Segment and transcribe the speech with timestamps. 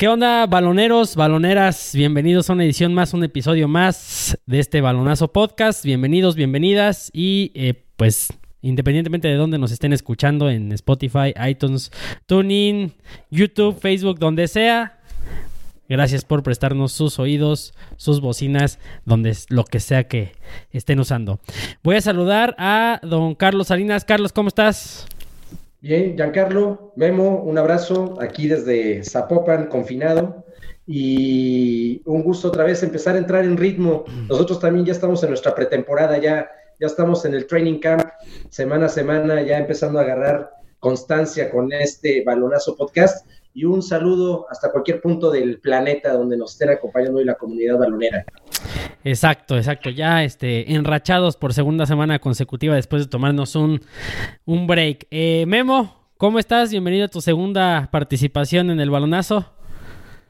[0.00, 1.90] ¿Qué onda, baloneros, baloneras?
[1.94, 5.84] Bienvenidos a una edición más, un episodio más de este Balonazo Podcast.
[5.84, 8.32] Bienvenidos, bienvenidas y eh, pues
[8.62, 11.92] independientemente de dónde nos estén escuchando en Spotify, iTunes,
[12.24, 12.94] TuneIn,
[13.30, 15.00] YouTube, Facebook, donde sea.
[15.86, 20.32] Gracias por prestarnos sus oídos, sus bocinas, donde lo que sea que
[20.72, 21.40] estén usando.
[21.82, 24.06] Voy a saludar a don Carlos Salinas.
[24.06, 25.06] Carlos, ¿cómo estás?
[25.82, 30.44] Bien, Giancarlo, Memo, un abrazo aquí desde Zapopan, confinado.
[30.86, 34.04] Y un gusto otra vez empezar a entrar en ritmo.
[34.28, 38.02] Nosotros también ya estamos en nuestra pretemporada, ya, ya estamos en el training camp,
[38.50, 43.26] semana a semana, ya empezando a agarrar constancia con este balonazo podcast.
[43.54, 47.78] Y un saludo hasta cualquier punto del planeta donde nos estén acompañando hoy la comunidad
[47.78, 48.26] balonera.
[49.04, 49.90] Exacto, exacto.
[49.90, 53.80] Ya este, enrachados por segunda semana consecutiva después de tomarnos un,
[54.44, 55.06] un break.
[55.10, 56.70] Eh, Memo, ¿cómo estás?
[56.70, 59.52] Bienvenido a tu segunda participación en el balonazo.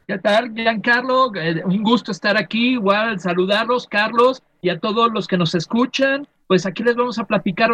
[0.06, 1.32] ¿Qué tal, Giancarlo?
[1.36, 2.72] Eh, un gusto estar aquí.
[2.72, 6.26] Igual saludarlos, Carlos, y a todos los que nos escuchan.
[6.46, 7.70] Pues aquí les vamos a platicar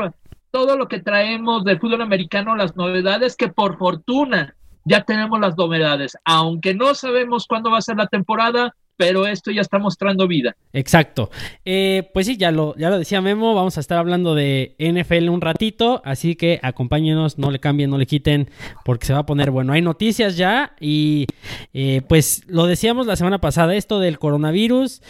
[0.51, 4.55] todo lo que traemos de fútbol americano, las novedades que por fortuna
[4.85, 6.17] ya tenemos las novedades.
[6.25, 10.57] Aunque no sabemos cuándo va a ser la temporada, pero esto ya está mostrando vida.
[10.73, 11.31] Exacto.
[11.65, 15.29] Eh, pues sí, ya lo, ya lo decía Memo, vamos a estar hablando de NFL
[15.29, 18.51] un ratito, así que acompáñenos, no le cambien, no le quiten,
[18.85, 19.73] porque se va a poner bueno.
[19.73, 21.27] Hay noticias ya y
[21.75, 25.03] eh, pues lo decíamos la semana pasada, esto del coronavirus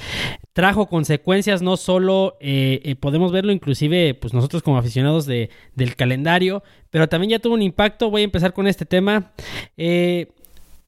[0.53, 6.63] trajo consecuencias, no solo eh, podemos verlo inclusive pues nosotros como aficionados de, del calendario,
[6.91, 9.33] pero también ya tuvo un impacto, voy a empezar con este tema.
[9.77, 10.29] Eh,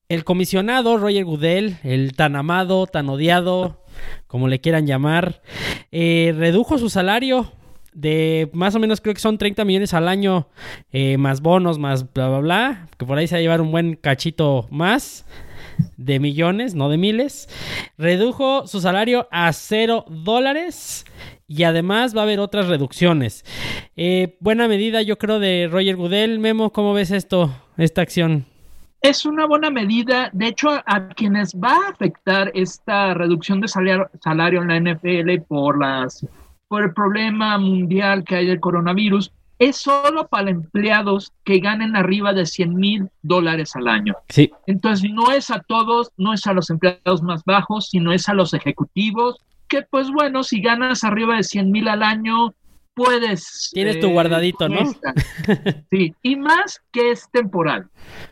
[0.08, 3.84] el comisionado Roger Goodell, el tan amado, tan odiado,
[4.26, 5.42] como le quieran llamar,
[5.92, 7.52] eh, redujo su salario
[7.92, 10.48] de más o menos creo que son 30 millones al año,
[10.92, 13.72] eh, más bonos, más bla, bla, bla, que por ahí se va a llevar un
[13.72, 15.26] buen cachito más
[15.96, 17.48] de millones, no de miles.
[17.96, 21.04] Redujo su salario a cero dólares
[21.48, 23.44] y además va a haber otras reducciones.
[23.96, 26.38] Eh, buena medida, yo creo, de Roger Goodell.
[26.38, 28.46] Memo, ¿cómo ves esto, esta acción?
[29.00, 30.30] Es una buena medida.
[30.32, 35.42] De hecho, a, quienes va a afectar esta reducción de salario, salario en la NFL
[35.46, 36.26] por, las,
[36.68, 42.32] por el problema mundial que hay del coronavirus es solo para empleados que ganen arriba
[42.32, 44.14] de 100 mil dólares al año.
[44.28, 44.52] Sí.
[44.66, 48.34] Entonces, no es a todos, no es a los empleados más bajos, sino es a
[48.34, 52.54] los ejecutivos, que pues bueno, si ganas arriba de 100 mil al año,
[52.94, 53.70] puedes...
[53.72, 54.80] Tienes tu guardadito, ¿no?
[55.90, 57.88] Sí, y más que es temporal.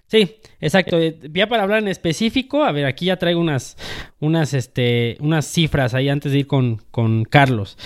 [0.08, 0.98] Sí, exacto.
[1.32, 3.76] Ya para hablar en específico, a ver, aquí ya traigo unas,
[4.20, 7.76] unas, este, unas cifras ahí antes de ir con, con Carlos.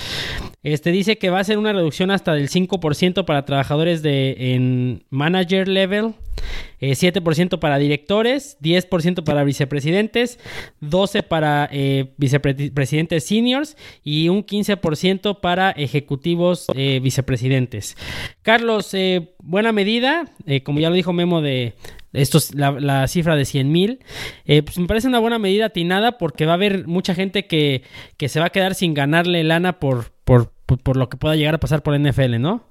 [0.63, 5.05] Este dice que va a ser una reducción hasta del 5% para trabajadores de en
[5.09, 6.13] manager level,
[6.81, 10.39] 7% eh, para directores, 10% para vicepresidentes,
[10.83, 17.97] 12% para eh, vicepresidentes seniors y un 15% para ejecutivos eh, vicepresidentes.
[18.43, 18.95] Carlos,
[19.39, 20.31] buena medida,
[20.65, 21.75] como ya lo dijo Memo de
[22.13, 24.01] esto es la, cifra de 100 mil,
[24.45, 27.83] eh, pues me parece una buena medida atinada porque va a haber mucha gente que,
[28.17, 31.55] que se va a quedar sin ganarle lana por, por, por, lo que pueda llegar
[31.55, 32.65] a pasar por NFL, ¿no?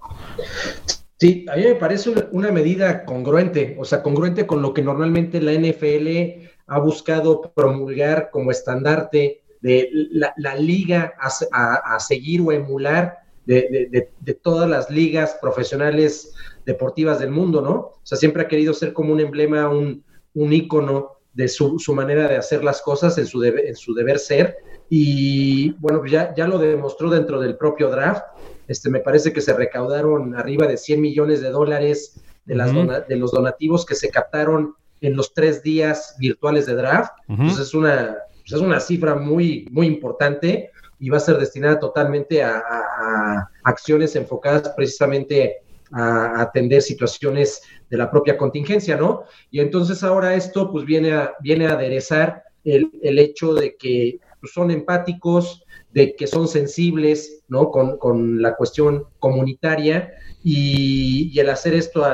[1.17, 5.41] Sí, a mí me parece una, medida congruente, o sea, congruente con lo que normalmente
[5.41, 13.17] la NFL ha buscado promulgar como estandarte de la, liga a, a, seguir o emular
[13.45, 16.33] de, de, de, todas las ligas profesionales
[16.65, 17.73] deportivas del mundo, ¿no?
[17.73, 22.27] O sea, siempre ha querido ser como un emblema, un, un ícono de su, manera
[22.27, 24.57] de hacer las cosas en su, en su deber ser.
[24.89, 28.23] Y bueno, ya, ya lo demostró dentro del propio draft.
[28.67, 32.73] Este, me parece que se recaudaron arriba de 100 millones de dólares de, las
[33.07, 37.13] de los donativos que se captaron en los tres días virtuales de draft.
[37.27, 41.79] Entonces es una, pues es una cifra muy, muy importante y va a ser destinada
[41.79, 45.61] totalmente a, a acciones enfocadas precisamente
[45.91, 49.23] a atender situaciones de la propia contingencia, ¿no?
[49.49, 54.53] Y entonces ahora esto pues viene a, viene a aderezar el, hecho de que pues,
[54.53, 57.71] son empáticos, de que son sensibles, ¿no?
[57.71, 60.13] Con, la cuestión comunitaria
[60.43, 62.05] y, el hacer esto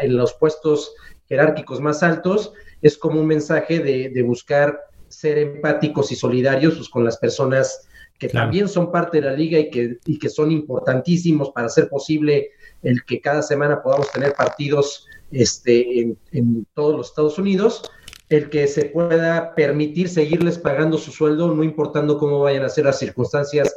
[0.00, 0.94] en los puestos
[1.28, 2.52] jerárquicos más altos
[2.82, 7.88] es como un mensaje de, buscar ser empáticos y solidarios pues, con las personas
[8.20, 11.88] que también son parte de la liga y que, y que son importantísimos para hacer
[11.88, 12.50] posible
[12.82, 17.90] el que cada semana podamos tener partidos este, en, todos los Estados Unidos,
[18.28, 22.84] el que se pueda permitir seguirles pagando su sueldo, no importando cómo vayan a ser
[22.84, 23.74] las circunstancias,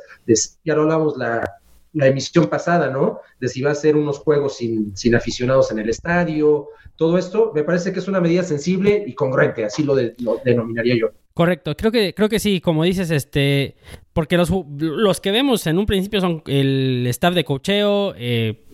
[0.66, 1.62] ya lo hablamos la,
[1.94, 3.20] la emisión pasada, ¿no?
[3.40, 7.52] De si va a ser unos juegos sin, sin aficionados en el estadio, todo esto,
[7.56, 11.08] me parece que es una medida sensible y congruente, así lo, denominaría yo.
[11.34, 13.76] Correcto, creo que, creo que sí, como dices, este,
[14.14, 18.66] porque los, los que vemos en un principio son el staff de cocheo, eh,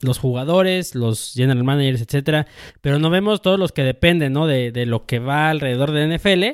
[0.00, 2.46] los jugadores, los general managers, etcétera,
[2.80, 4.46] pero no vemos todos los que dependen, ¿no?
[4.46, 6.44] De, de, lo que va alrededor de NFL.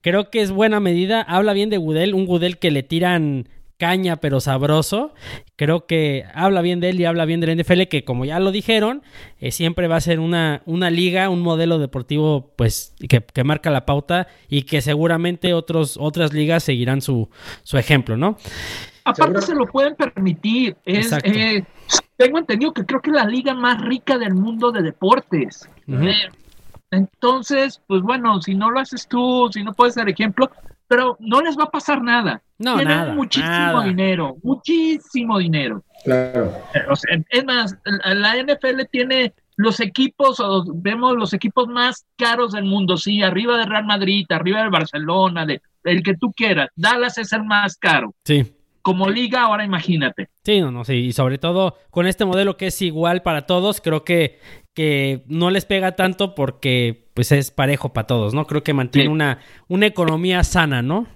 [0.00, 1.22] Creo que es buena medida.
[1.22, 3.48] Habla bien de Gudel, un Gudel que le tiran
[3.82, 5.12] caña pero sabroso.
[5.56, 8.52] Creo que habla bien de él y habla bien del NFL, que como ya lo
[8.52, 9.02] dijeron,
[9.40, 13.70] eh, siempre va a ser una, una liga, un modelo deportivo pues que, que, marca
[13.70, 17.28] la pauta y que seguramente otros, otras ligas seguirán su,
[17.64, 18.36] su ejemplo, ¿no?
[19.04, 20.76] Aparte se lo pueden permitir.
[20.84, 21.64] Es, eh,
[22.16, 25.68] tengo entendido que creo que es la liga más rica del mundo de deportes.
[25.88, 26.08] Uh -huh.
[26.08, 26.30] eh,
[26.92, 30.52] entonces, pues bueno, si no lo haces tú, si no puedes ser ejemplo,
[30.92, 32.42] pero no les va a pasar nada.
[32.58, 33.84] No, Tienen nada, muchísimo nada.
[33.84, 35.82] dinero, muchísimo dinero.
[36.04, 36.52] Claro.
[36.90, 42.52] O sea, es más, la NFL tiene los equipos, o vemos los equipos más caros
[42.52, 46.68] del mundo, sí, arriba de Real Madrid, arriba de Barcelona, de el que tú quieras.
[46.76, 48.12] Dallas es el más caro.
[48.26, 48.52] Sí.
[48.82, 50.28] Como liga, ahora imagínate.
[50.44, 50.96] Sí, no, no, sí.
[50.96, 54.40] Y sobre todo con este modelo que es igual para todos, creo que,
[54.74, 58.46] que no les pega tanto porque pues es parejo para todos, ¿no?
[58.46, 59.12] Creo que mantiene Sí.
[59.12, 59.38] una,
[59.68, 61.06] una economía sana, ¿no?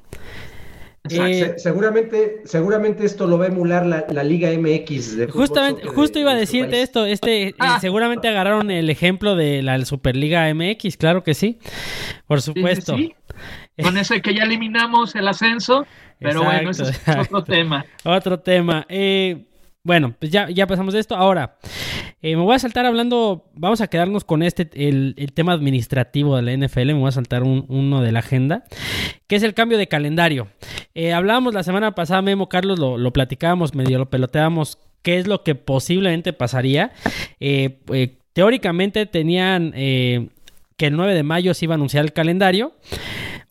[1.08, 5.16] Se- Eh, seguramente, seguramente esto lo va a emular la, la Liga MX.
[5.16, 6.82] De Justamente, justo de- iba a de decirte país.
[6.82, 7.78] esto, este, eh, Ah.
[7.80, 11.58] seguramente agarraron el ejemplo de la Superliga MX, claro que sí,
[12.26, 12.96] por supuesto.
[12.96, 13.14] sí.
[13.82, 15.86] Con eso que ya eliminamos el ascenso,
[16.18, 17.44] pero bueno, ese es otro exacto.
[17.44, 17.84] tema.
[18.04, 18.84] Otro tema.
[18.88, 19.44] Eh,
[19.86, 21.14] bueno, pues ya, ya pasamos de esto.
[21.14, 21.58] Ahora,
[22.20, 26.34] eh, me voy a saltar hablando, vamos a quedarnos con este, el, el tema administrativo
[26.36, 28.64] de la NFL, me voy a saltar un- uno de la agenda,
[29.28, 30.48] que es el cambio de calendario.
[30.94, 35.28] Eh, hablábamos la semana pasada, Memo, Carlos, lo, lo platicábamos, medio lo peloteábamos, qué es
[35.28, 36.90] lo que posiblemente pasaría.
[37.38, 40.30] Eh, eh, teóricamente tenían eh,
[40.76, 42.72] que el 9 de mayo se iba a anunciar el calendario.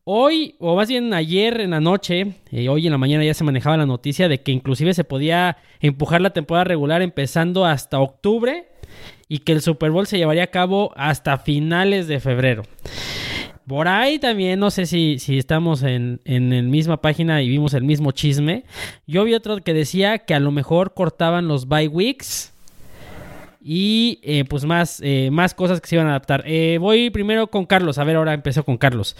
[0.07, 3.43] Hoy, o más bien ayer en la noche, eh, hoy en la mañana ya se
[3.43, 8.67] manejaba la noticia de que inclusive se podía empujar la temporada regular empezando hasta octubre
[9.27, 12.61] y que el Super Bowl se llevaría a cabo hasta finales de febrero.
[13.65, 17.73] Por ahí también, no sé si, si estamos en, en la misma página y vimos
[17.73, 18.63] el mismo chisme.
[19.07, 22.53] Yo vi otro que decía que a lo mejor cortaban los bye weeks
[23.67, 26.43] y eh, pues más, eh, más cosas que se iban a adaptar.
[26.45, 27.97] Eh, voy primero con Carlos.
[27.97, 29.17] A ver, ahora empezó con Carlos.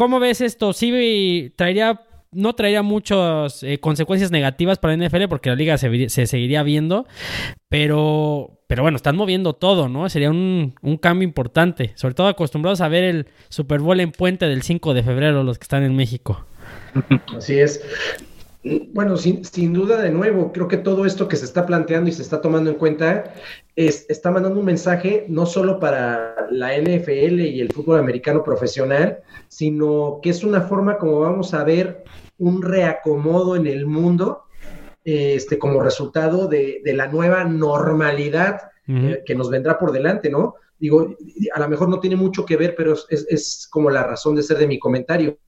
[0.00, 0.72] ¿Cómo ves esto?
[0.72, 2.00] ¿Sí traería,
[2.32, 7.06] no traería muchas eh, consecuencias negativas para la NFL porque la liga se, seguiría viendo?
[7.68, 10.08] Pero, pero bueno, están moviendo todo, ¿no?
[10.08, 11.92] Sería un, un cambio importante.
[11.96, 15.58] Sobre todo acostumbrados a ver el Super Bowl en puente del 5 de febrero, los
[15.58, 16.46] que están en México.
[17.36, 17.84] Así es.
[18.62, 22.12] Bueno, sin, sin duda, de nuevo, creo que todo esto que se está planteando y
[22.12, 23.32] se está tomando en cuenta
[23.74, 29.20] es, está mandando un mensaje no solo para la NFL y el fútbol americano profesional,
[29.48, 32.04] sino que es una forma como vamos a ver
[32.36, 34.44] un reacomodo en el mundo
[35.04, 38.60] este, como resultado de, de la nueva normalidad
[39.24, 40.56] que nos vendrá por delante, ¿no?
[40.80, 41.14] Digo,
[41.54, 44.42] a lo mejor no tiene mucho que ver, pero es, es- como la razón de
[44.42, 45.38] ser de mi comentario.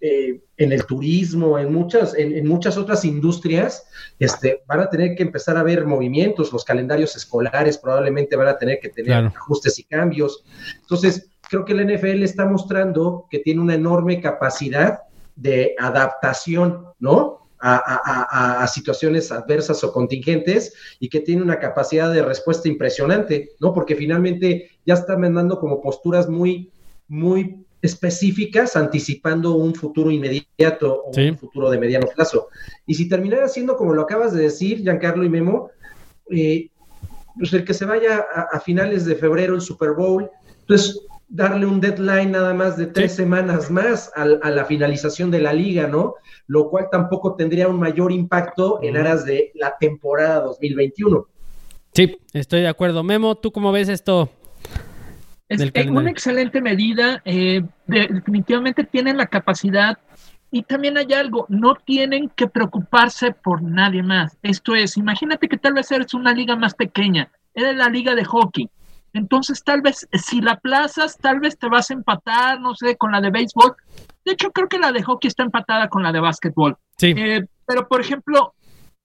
[0.00, 3.86] Eh, en el turismo, en muchas, en, en muchas otras industrias,
[4.18, 8.58] este, van a tener que empezar a ver movimientos, los calendarios escolares probablemente van a
[8.58, 9.32] tener que tener Claro.
[9.36, 10.44] ajustes y cambios.
[10.80, 15.00] Entonces, creo que la NFL está mostrando que tiene una enorme capacidad
[15.36, 17.45] de adaptación, ¿no?
[17.68, 23.50] A, a- a- situaciones adversas o contingentes y que tiene una capacidad de respuesta impresionante,
[23.58, 23.74] ¿no?
[23.74, 26.70] Porque finalmente ya están mandando como posturas muy,
[27.08, 31.28] muy específicas, anticipando un futuro inmediato o Sí.
[31.30, 32.48] un futuro de mediano plazo.
[32.86, 35.70] Y si terminara siendo como lo acabas de decir, Giancarlo y Memo,
[36.30, 36.68] eh,
[37.38, 40.30] pues el que se vaya a, a finales de febrero el Super Bowl,
[40.68, 43.18] pues darle un deadline nada más de tres Sí.
[43.18, 46.14] semanas más al- a, la finalización de la liga, ¿no?
[46.46, 51.26] Lo cual tampoco tendría un mayor impacto en aras de la temporada 2021.
[51.92, 53.02] Sí, estoy de acuerdo.
[53.02, 54.30] Memo, ¿tú cómo ves esto?
[55.48, 57.22] Es una excelente medida.
[57.24, 59.98] eh, de- definitivamente tienen la capacidad.
[60.50, 64.36] Y también hay algo, no tienen que preocuparse por nadie más.
[64.42, 68.24] Esto es, imagínate que tal vez eres una liga más pequeña, eres la liga de
[68.24, 68.70] hockey.
[69.12, 73.12] Entonces, tal vez, si la plazas, tal vez te vas a empatar, no sé, con
[73.12, 73.74] la de béisbol.
[74.24, 76.76] De hecho, creo que la de hockey está empatada con la de básquetbol.
[76.98, 78.54] Sí, Eh, pero, por ejemplo,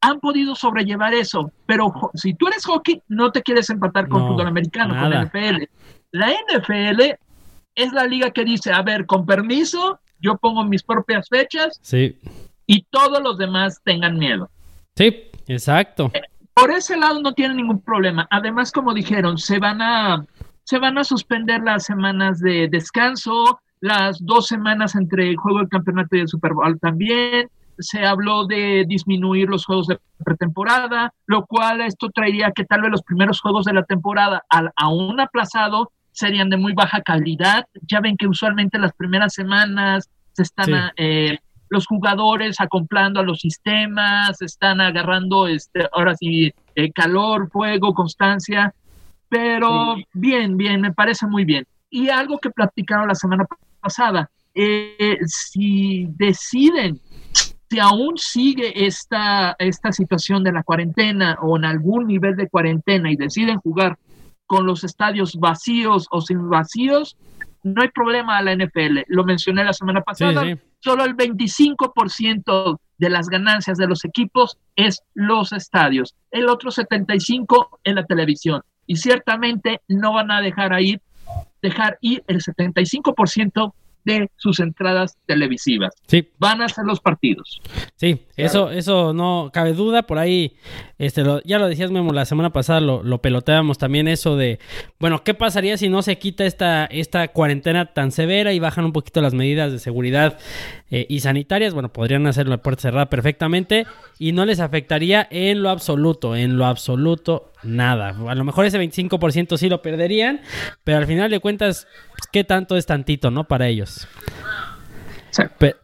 [0.01, 1.51] han podido sobrellevar eso.
[1.65, 5.25] Pero si tú eres hockey, no te quieres empatar con No, fútbol americano, con nada.
[5.25, 5.63] NFL.
[6.12, 7.01] La NFL
[7.75, 12.17] es la liga que dice, a ver, con permiso, yo pongo mis propias fechas sí,
[12.67, 14.50] y todos los demás tengan miedo.
[14.96, 15.27] sí.
[15.48, 16.12] Exacto.
[16.53, 18.27] Por ese lado no tiene ningún problema.
[18.29, 20.25] Además, como dijeron, se van a,
[20.63, 25.70] se van a suspender las semanas de descanso, las dos semanas entre el juego del
[25.70, 27.50] campeonato y el Super Bowl también.
[27.79, 32.91] Se habló de disminuir los juegos de pretemporada, lo cual esto traería que tal vez
[32.91, 37.65] los primeros juegos de la temporada, al aún aplazado, serían de muy baja calidad.
[37.88, 41.39] Ya ven que usualmente las primeras semanas se están eh,
[41.72, 48.75] los jugadores acomplando a los sistemas, están agarrando este, ahora sí eh, calor, fuego, constancia,
[49.30, 51.66] pero bien, bien, me parece muy bien.
[51.90, 53.46] Y algo que platicaron la semana
[53.80, 57.00] pasada, eh, si deciden,
[57.70, 63.10] si aún sigue esta, esta situación de la cuarentena o en algún nivel de cuarentena
[63.10, 63.98] y deciden jugar
[64.46, 67.16] con los estadios vacíos o sin vacíos,
[67.63, 69.01] no hay problema a la NFL.
[69.08, 70.44] Lo mencioné la semana pasada.
[70.80, 76.15] Solo el 25% de las ganancias de los equipos es los estadios.
[76.32, 78.62] El otro 75% en la televisión.
[78.88, 81.01] Y ciertamente no van a dejar ir,
[81.62, 85.93] dejar ir el 75% de sus entradas televisivas.
[86.08, 86.29] Sí.
[86.38, 87.62] Van a ser los partidos.
[87.96, 90.03] Sí, eso, eso no cabe duda.
[90.03, 90.53] Por ahí,
[90.98, 94.60] este, ya lo decías, Memo, la semana pasada lo, lo, peloteábamos también eso de,
[95.00, 98.93] bueno, ¿qué pasaría si no se quita esta, esta cuarentena tan severa y bajan un
[98.93, 100.39] poquito las medidas de seguridad
[100.89, 101.74] eh, y sanitarias?
[101.74, 103.86] Bueno, podrían hacerlo la puerta cerrada perfectamente
[104.20, 108.15] y no les afectaría en lo absoluto, en lo absoluto nada.
[108.27, 110.41] A lo mejor ese 25% sí lo perderían,
[110.84, 111.88] pero al final de cuentas,
[112.31, 113.48] ¿qué tanto es tantito, no?
[113.48, 113.90] Para ellos.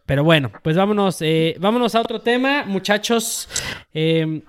[0.06, 3.48] Pero, bueno, pues vámonos, eh, vámonos a otro tema, muchachos.
[3.94, 4.42] Eh,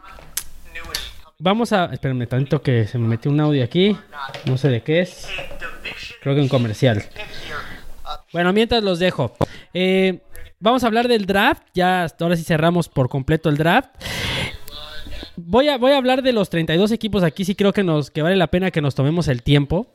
[1.37, 1.85] vamos a.
[1.85, 3.95] Espérenme tanto que se me metió un audio aquí.
[4.45, 5.27] No sé de qué es.
[6.21, 7.03] Creo que un comercial.
[8.33, 9.35] Bueno, mientras los dejo.
[9.73, 10.19] Eh,
[10.59, 11.63] vamos a hablar del draft.
[11.73, 13.89] Ya ahora sí cerramos por completo el draft.
[15.37, 17.23] Voy a, voy a hablar de los 32 equipos.
[17.23, 19.89] Aquí sí creo que, nos, que vale la pena que nos tomemos el tiempo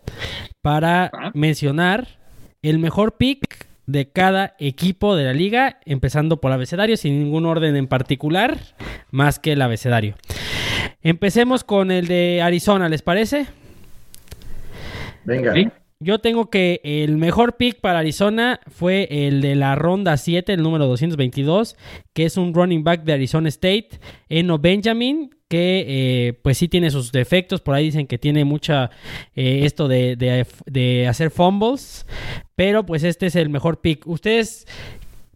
[0.63, 2.24] para mencionar
[2.71, 7.77] el mejor pick de cada equipo de la liga, empezando por abecedario, sin ningún orden
[7.77, 8.59] en particular,
[9.11, 10.15] más que el abecedario.
[11.03, 13.47] Empecemos con el de Arizona, ¿les parece?
[15.25, 15.53] Venga.
[16.01, 20.63] Yo tengo que el mejor pick para Arizona fue el de la ronda 7, el
[20.63, 21.77] número 222,
[22.13, 26.91] que es un running back de Arizona State, Eno Benjamin, que eh, pues sí tiene
[26.91, 28.91] sus defectos, por ahí dicen que tiene mucha
[29.37, 32.05] eh, esto de, hacer fumbles,
[32.57, 34.05] pero pues este es el mejor pick.
[34.05, 34.67] ¿Ustedes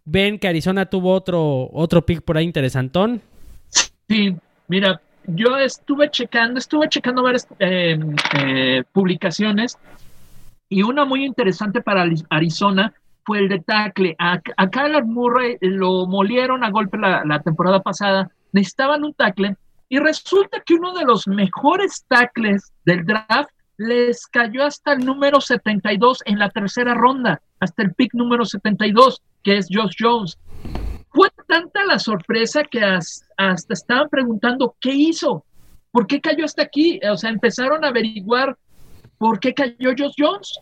[0.03, 3.21] ven que Arizona tuvo otro, otro pick por ahí interesantón?
[4.09, 4.35] Sí,
[4.67, 7.97] mira, yo estuve checando, estuve checando varias eh,
[8.91, 9.77] publicaciones
[10.67, 14.17] y una muy interesante para Arizona fue el de tackle.
[14.19, 19.55] A, a Kyler Murray lo molieron a golpe la, la temporada pasada, necesitaban un tackle
[19.89, 25.41] y resulta que uno de los mejores tackles del draft les cayó hasta el número
[25.41, 30.37] 72 en la tercera ronda, hasta el pick número 72, que es Josh Jones.
[31.11, 35.43] Fue tanta la sorpresa que hasta, estaban preguntando qué hizo,
[35.91, 36.99] por qué cayó hasta aquí.
[37.09, 38.55] O sea, empezaron a averiguar
[39.17, 40.59] por qué cayó Josh Jones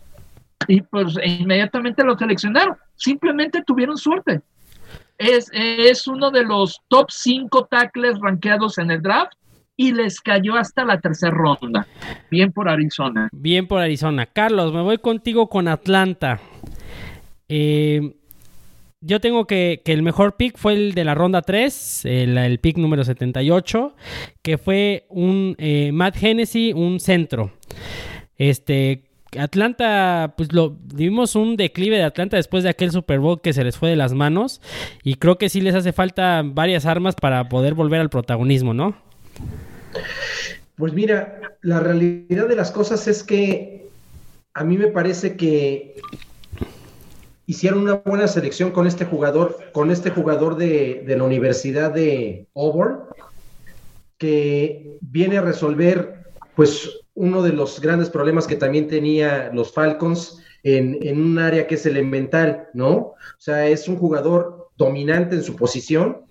[0.68, 2.78] y pues inmediatamente lo seleccionaron.
[2.96, 4.42] Simplemente tuvieron suerte
[5.18, 9.34] es, uno de los top 5 tackles rankeados en el draft
[9.76, 11.88] y les cayó hasta la tercera ronda.
[12.32, 13.30] Bien por Arizona.
[13.32, 14.26] Bien por Arizona.
[14.26, 16.40] Carlos, me voy contigo con Atlanta.
[17.48, 18.16] Eh,
[19.02, 22.78] yo tengo que, que, el mejor pick fue el de la ronda 3, el, pick
[22.78, 23.96] número 78,
[24.42, 27.52] que fue un eh, Matt Hennessy, un centro.
[28.38, 29.07] Este,
[29.38, 33.64] Atlanta, pues lo vimos un declive de Atlanta después de aquel Super Bowl que se
[33.64, 34.62] les fue de las manos
[35.04, 38.96] y creo que sí les hace falta varias armas para poder volver al protagonismo, ¿no?
[40.76, 43.90] Pues mira, la realidad de las cosas es que
[44.54, 45.96] a mí me parece que
[47.46, 52.48] hicieron una buena selección con este jugador, con este jugador de, de la Universidad de
[52.56, 53.00] Auburn,
[54.18, 60.40] que viene a resolver pues uno de los grandes problemas que también tenía los Falcons
[60.64, 62.94] en, un área que es elemental, ¿no?
[62.96, 66.26] O sea, es un jugador dominante en su posición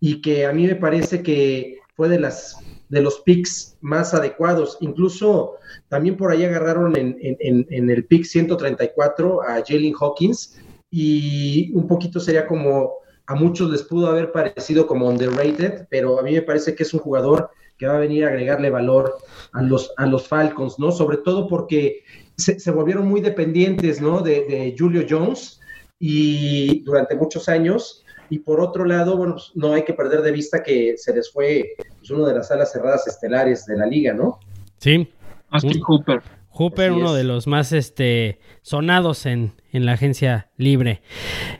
[0.00, 4.78] y que a mí me parece que fue de los picks más adecuados.
[4.80, 5.54] Incluso
[5.88, 10.58] también por ahí agarraron en, en el pick 134 a Jalen Hawkins
[10.90, 12.94] y un poquito sería como
[13.26, 16.92] a muchos les pudo haber parecido como underrated, pero a mí me parece que es
[16.92, 17.50] un jugador
[17.82, 19.18] que va a venir a agregarle valor
[19.54, 20.92] a los, a los Falcons, ¿no?
[20.92, 22.04] Sobre todo porque
[22.36, 24.20] se, volvieron muy dependientes, ¿no?
[24.20, 25.60] De, Julio Jones
[25.98, 30.30] y durante muchos años Y por otro lado, bueno, pues, no hay que perder de
[30.30, 34.14] vista que se les fue pues, uno de las alas cerradas estelares de la liga,
[34.14, 34.38] ¿no?
[34.78, 35.08] Sí.
[35.50, 36.22] Austin Hooper.
[36.50, 41.02] Hooper, uno de los más este, sonados en, en la agencia libre.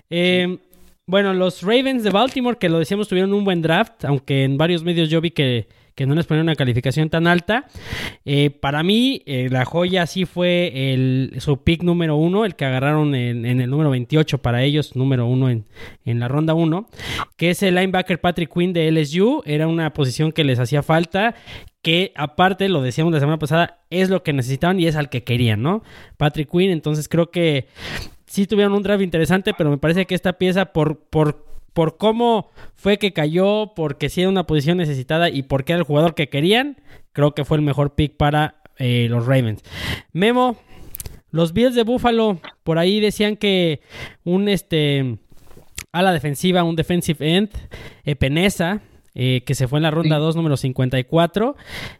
[0.08, 0.58] Eh,
[1.04, 4.84] bueno, los Ravens de Baltimore, que lo decíamos, tuvieron un buen draft, aunque en varios
[4.84, 5.66] medios yo vi que,
[6.06, 7.66] no les ponían una calificación tan alta.
[8.24, 12.64] Eh, para mí, eh, la joya sí fue el, su pick número uno, el que
[12.64, 15.64] agarraron en, el número 28 para ellos, número uno en,
[16.04, 16.86] en la ronda uno,
[17.36, 19.42] que es el linebacker Patrick Quinn de LSU.
[19.46, 21.34] Era una posición que les hacía falta
[21.82, 25.24] que aparte, lo decíamos la semana pasada, es lo que necesitaban y es al que
[25.24, 25.82] querían, ¿no?
[26.16, 27.66] Patrick Quinn, entonces creo que
[28.26, 32.50] sí tuvieron un draft interesante, pero me parece que esta pieza por, por, por cómo
[32.74, 36.28] fue que cayó, porque sí era una posición necesitada y porque era el jugador que
[36.28, 36.78] querían,
[37.12, 39.62] creo que fue el mejor pick para eh, los Ravens.
[40.12, 40.56] Memo,
[41.30, 43.80] los Bills de Buffalo, por ahí decían que
[44.24, 45.18] un este
[45.92, 47.50] a la defensiva, un defensive end,
[48.04, 48.80] Epenesa,
[49.14, 51.54] eh, que se fue en la ronda 2, número 54,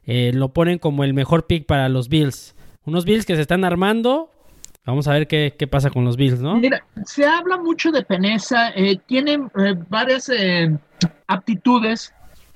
[0.07, 2.55] eh, lo ponen como el mejor pick para los Bills.
[2.85, 4.31] Unos Bills que se están armando,
[4.85, 6.57] Vamos a ver qué, pasa con los Bills, ¿no?
[6.57, 10.77] Mira, se habla mucho de Peneza, eh, tiene eh, varias eh,
[11.29, 12.13] aptitudes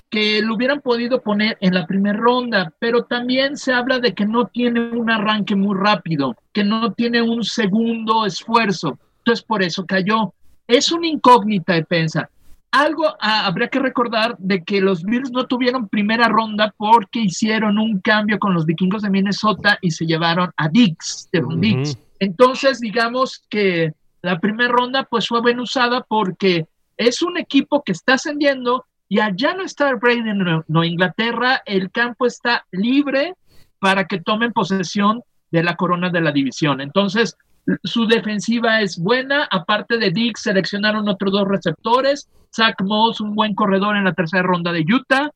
[0.09, 4.25] que lo hubieran podido poner en la primera ronda, pero también se habla de que
[4.25, 8.97] no tiene un arranque muy rápido, que no tiene un segundo esfuerzo.
[9.19, 10.33] Entonces, por eso cayó.
[10.67, 12.29] Es una incógnita de pensa.
[12.71, 17.77] Algo ah, habría que recordar de que los Bills no tuvieron primera ronda porque hicieron
[17.77, 21.97] un cambio con los vikingos de Minnesota y se llevaron a Dix, de Dix.
[22.19, 26.65] Entonces, digamos que la primera ronda pues fue bien usada porque
[26.97, 31.91] es un equipo que está ascendiendo y allá no está Brady en no, Inglaterra, el
[31.91, 33.35] campo está libre
[33.79, 35.21] para que tomen posesión
[35.51, 36.81] de la corona de la división.
[36.81, 37.37] Entonces,
[37.83, 43.53] su defensiva es buena, aparte de Dick, seleccionaron otros dos receptores, Zach Moss, un buen
[43.53, 45.29] corredor en la tercera ronda de Utah.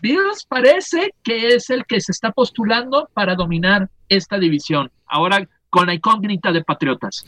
[0.00, 4.90] Bills parece que es el que se está postulando para dominar esta división.
[5.06, 7.24] Ahora, con la incógnita de Patriotas.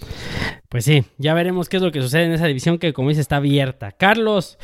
[0.68, 3.20] Pues sí, ya veremos qué es lo que sucede en esa división que, como dice,
[3.20, 3.92] está abierta.
[3.92, 4.58] Carlos,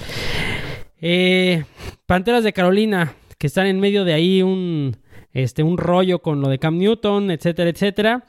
[1.00, 1.64] eh,
[2.06, 4.96] Panteras de Carolina, que están en medio de ahí un,
[5.32, 8.24] este, un rollo con lo de Cam Newton, etcétera, etcétera.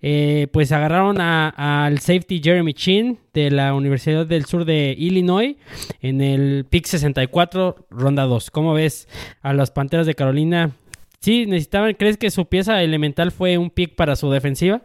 [0.00, 5.56] Eh, pues agarraron al safety Jeremy Chin de la Universidad del Sur de Illinois
[6.00, 8.50] en el pick 64, ronda 2.
[8.50, 9.08] ¿Cómo ves
[9.42, 10.72] a las Panteras de Carolina
[11.20, 14.82] Sí, necesitaban, ¿crees que su pieza elemental fue un pick para su defensiva?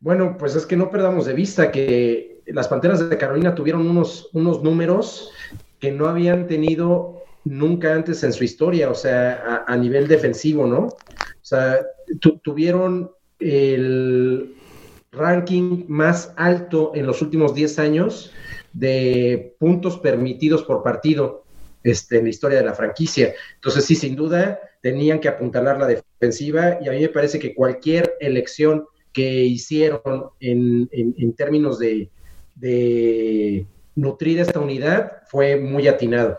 [0.00, 4.30] Bueno, pues es que no perdamos de vista que las Panteras de Carolina tuvieron unos,
[4.32, 5.32] unos números
[5.80, 10.78] que no habían tenido nunca antes en su historia, o sea, a, nivel defensivo, ¿no?
[10.78, 10.94] O
[11.42, 11.80] sea,
[12.42, 14.54] tuvieron el
[15.12, 18.32] ranking más alto en los últimos 10 años
[18.72, 21.44] de puntos permitidos por partido
[21.82, 23.32] este, en la historia de la franquicia.
[23.54, 27.54] Entonces, sí, sin duda, tenían que apuntalar la defensiva y a mí me parece que
[27.54, 30.02] cualquier elección que hicieron
[30.40, 32.10] en, términos de,
[32.54, 36.36] de, nutrir esta unidad fue muy atinado.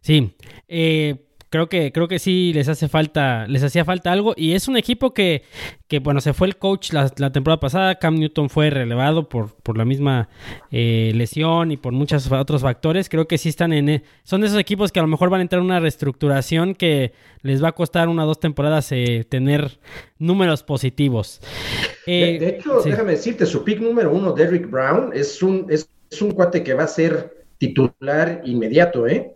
[0.00, 0.34] Sí,
[0.66, 4.34] eh, creo que, creo que sí les hace falta, les hacía falta algo.
[4.36, 5.42] Y es un equipo que,
[5.88, 7.96] que bueno, se fue el coach la, temporada pasada.
[7.96, 10.28] Cam Newton fue relevado por, por la misma
[10.70, 13.08] eh, lesión y por muchos otros factores.
[13.08, 13.88] Creo que sí están en.
[13.88, 16.74] E, son de esos equipos que a lo mejor van a entrar en una reestructuración
[16.74, 19.80] que les va a costar una o dos temporadas eh, tener
[20.18, 21.40] números positivos.
[22.06, 26.22] de, eh, hecho, déjame decirte, su pick número uno, Derrick Brown, es un, es, es
[26.22, 29.34] un cuate que va a ser titular inmediato, ¿eh?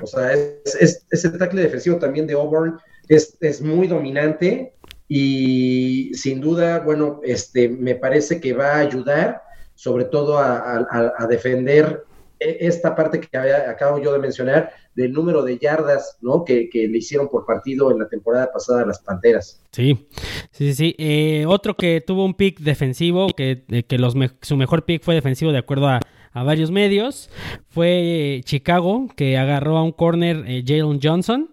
[0.00, 4.74] O sea, es, ese tackle defensivo también de Auburn es, es, muy dominante
[5.08, 9.42] y sin duda, bueno, este, me parece que va a ayudar
[9.74, 12.04] sobre todo a, defender
[12.40, 16.44] e, esta parte que acabo yo de mencionar del número de yardas ¿no?
[16.44, 19.62] que, le hicieron por partido en la temporada pasada a las Panteras.
[19.72, 20.08] Sí,
[20.50, 20.94] sí, sí.
[20.98, 25.52] Eh, otro que tuvo un pick defensivo, que, que los su mejor pick fue defensivo
[25.52, 26.00] de acuerdo a,
[26.32, 27.30] a varios medios.
[27.68, 31.50] Fue eh, Chicago, que agarró a un corner eh, Jalen Johnson.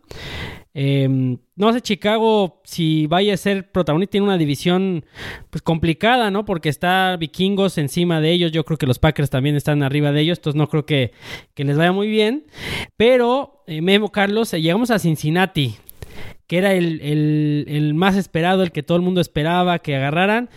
[0.77, 5.05] Em, no sé, Chicago, si vaya a ser protagonista, tiene una división
[5.49, 6.43] pues complicada, ¿no?
[6.43, 8.51] Porque está Vikingos encima de ellos.
[8.51, 10.39] Yo creo que los Packers también están arriba de ellos.
[10.39, 11.13] Entonces no creo que,
[11.55, 12.45] les vaya muy bien.
[12.97, 15.75] Pero, eh, Memo Carlos, llegamos a Cincinnati
[16.47, 20.49] que era el, el, más esperado, el que todo el mundo esperaba que agarraran.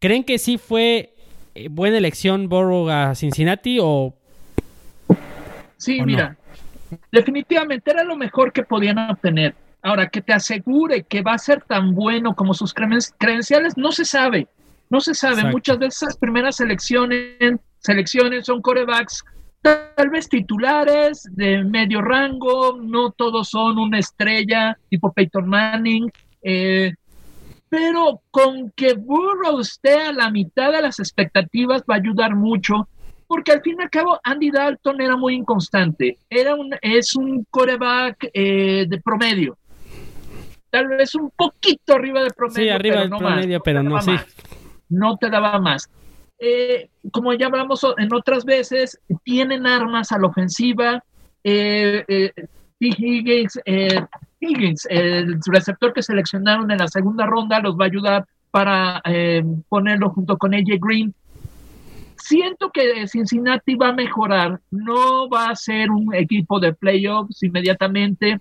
[0.00, 1.15] ¿Creen que sí fue
[1.56, 4.14] eh, buena elección Borough a Cincinnati o...
[5.78, 6.36] Sí, mira,
[7.10, 9.54] definitivamente era lo mejor que podían obtener.
[9.82, 14.04] Ahora, que te asegure que va a ser tan bueno como sus credenciales, no se
[14.04, 14.48] sabe.
[14.90, 15.44] No se sabe.
[15.44, 19.24] Muchas veces esas primeras elecciones selecciones son corebacks
[19.62, 26.10] tal vez titulares de medio rango, no todos son una estrella tipo Peyton Manning,
[26.42, 26.92] eh,
[27.76, 32.88] pero con que Burrow esté a la mitad de las expectativas va a ayudar mucho,
[33.26, 37.46] porque al fin y al cabo Andy Dalton era muy inconstante, era un, es un
[37.50, 39.58] coreback eh, de promedio,
[40.70, 42.62] tal vez un poquito arriba de promedio.
[42.62, 44.12] Sí, arriba del promedio, pero no, sí.
[44.88, 45.90] No te daba más.
[46.38, 51.04] Eh, como ya hablamos en otras veces, tienen armas a la ofensiva.
[51.44, 52.32] Eh, eh,
[52.80, 53.60] Higgins,
[54.40, 59.02] Higgins, el receptor que seleccionaron en la segunda ronda, los va a ayudar para
[59.68, 61.14] ponerlo junto con AJ Green.
[62.18, 68.40] Siento que Cincinnati va a mejorar, no va a ser un equipo de playoffs inmediatamente.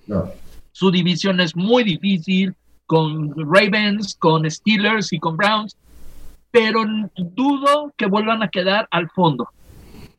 [0.71, 2.55] Su división es muy difícil
[2.85, 5.75] con Ravens, con Steelers y con Browns
[6.55, 6.85] pero
[7.17, 9.49] dudo que vuelvan a quedar al fondo.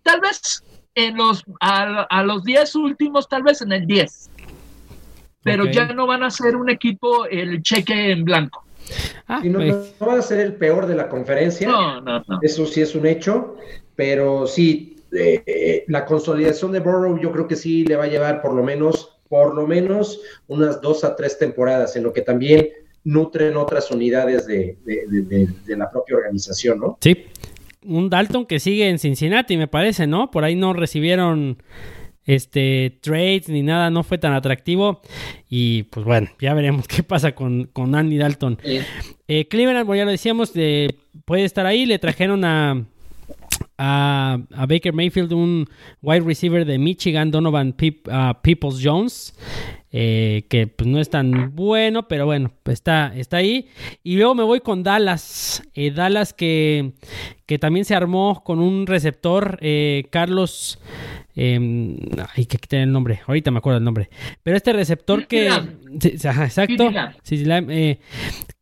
[0.02, 0.62] Tal vez
[0.94, 4.30] en los, a, los 10 últimos, tal vez en el 10.
[5.46, 8.64] Pero ya no van a ser un equipo el cheque en blanco.
[9.28, 9.60] Ah, no,
[10.00, 11.68] van a ser el peor de la conferencia.
[11.68, 12.38] No, no, no.
[12.42, 13.56] Eso sí es un hecho.
[13.94, 18.08] Pero sí, eh, eh, la consolidación de Burrow yo creo que sí le va a
[18.08, 22.22] llevar por lo menos, por lo menos unas dos a tres temporadas, en lo que
[22.22, 22.68] también
[23.04, 24.76] nutren otras unidades de,
[25.68, 26.98] la propia organización, ¿no?
[27.00, 27.26] Sí.
[27.84, 30.32] Un Dalton que sigue en Cincinnati, me parece, ¿no?
[30.32, 31.62] Por ahí no recibieron
[32.26, 35.00] este trades ni nada, no fue tan atractivo.
[35.48, 38.58] Y pues bueno, ya veremos qué pasa con, con Andy Dalton.
[39.28, 40.52] Eh, Cleveland, ya lo decíamos,
[41.24, 41.86] puede estar ahí.
[41.86, 42.84] Le trajeron a,
[43.78, 45.68] a, Baker Mayfield, un
[46.02, 49.34] wide receiver de Michigan, Donovan Peoples Jones.
[49.98, 53.68] Eh, que pues no es tan bueno, pero bueno, pues está, está ahí.
[54.02, 55.62] Y luego me voy con Dallas.
[55.72, 56.92] Eh, Dallas que,
[57.46, 60.78] que también se armó con un receptor, eh, Carlos...
[61.34, 61.98] Eh,
[62.34, 64.10] hay que quitar el nombre, ahorita me acuerdo el nombre.
[64.42, 65.48] Pero este receptor que...
[66.02, 66.90] exacto.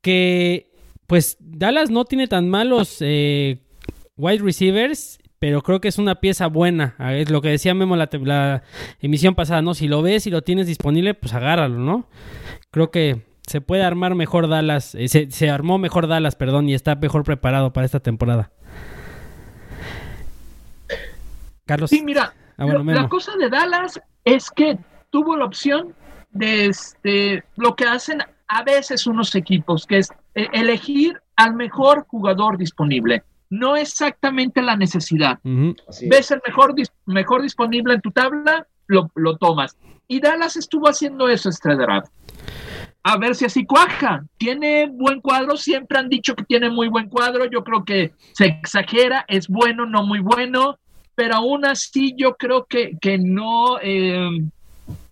[0.00, 0.70] que
[1.08, 6.94] pues Dallas no tiene tan malos wide receivers pero creo que es una pieza buena.
[6.98, 8.62] Ah, es lo que decía Memo la, la
[9.00, 9.74] emisión pasada, ¿no?
[9.74, 12.08] Si lo ves y lo tienes disponible, pues agárralo, ¿no?
[12.70, 16.94] Creo que se puede armar mejor Dallas, eh, se, armó mejor Dallas, perdón, y está
[16.94, 18.50] mejor preparado para esta temporada.
[21.66, 21.90] Carlos.
[21.90, 24.78] Sí, mira, ah, la cosa de Dallas es que
[25.10, 25.94] tuvo la opción
[26.30, 28.18] de este, lo que hacen
[28.48, 34.76] a veces unos equipos, que es eh, elegir al mejor jugador disponible no exactamente la
[34.76, 35.38] necesidad.
[35.42, 36.74] Ves el mejor,
[37.06, 39.76] mejor disponible en tu tabla, lo, tomas.
[40.08, 42.10] Y Dallas estuvo haciendo eso este draft.
[43.02, 44.24] A ver si así cuaja.
[44.38, 47.44] Tiene buen cuadro, siempre han dicho que tiene muy buen cuadro.
[47.46, 50.78] Yo creo que se exagera, es bueno, no muy bueno,
[51.14, 54.40] pero aún así yo creo que, que no, eh,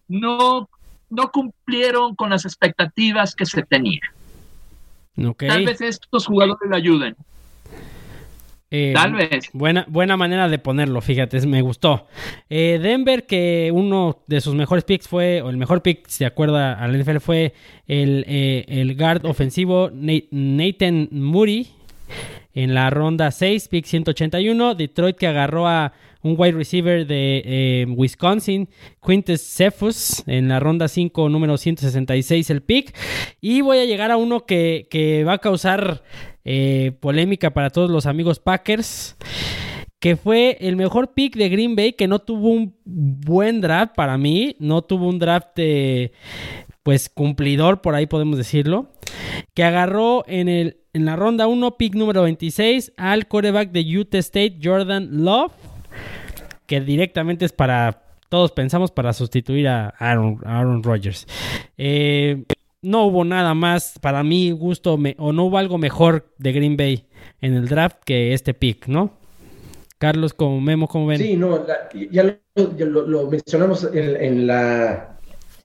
[0.09, 0.69] no,
[1.11, 4.01] no cumplieron con las expectativas que se tenía.
[5.15, 7.17] Tal vez estos jugadores le ayuden.
[8.75, 9.51] Eh, Tal vez.
[9.53, 12.07] Buena, buena manera de ponerlo, fíjate, me gustó.
[12.49, 16.73] Eh, Denver, que uno de sus mejores picks fue, o el mejor pick, si acuerda
[16.83, 17.53] al NFL, fue
[17.87, 21.69] el, eh, el guard ofensivo Nathan Moody
[22.55, 24.75] en la ronda 6, pick 181.
[24.75, 28.71] Detroit que agarró a un wide receiver de Wisconsin,
[29.05, 32.97] Quintus Cephus, en la ronda 5, número 166, el pick.
[33.43, 36.03] Y voy a llegar a uno que, que va a causar
[36.45, 39.17] eh, polémica para todos los amigos Packers,
[39.99, 44.19] que fue el mejor pick de Green Bay, que no tuvo un buen draft para
[44.19, 45.59] mí, no tuvo un draft
[46.83, 48.91] pues cumplidor, por ahí podemos decirlo,
[49.55, 54.19] que agarró en, el, en la ronda 1, pick número 26, al quarterback de Utah
[54.19, 55.53] State, Jordan Love,
[56.67, 61.27] que directamente es para, todos pensamos, para sustituir a Aaron, Aaron Rodgers.
[61.77, 62.45] Eh,
[62.83, 67.07] no hubo nada más para mí gusto o no hubo algo mejor de Green Bay
[67.41, 69.17] en el draft que este pick, ¿no?
[69.99, 71.19] Carlos, como Memo, ¿cómo ven?
[71.19, 71.65] Sí, no,
[72.11, 75.17] ya, lo, mencionamos en, la,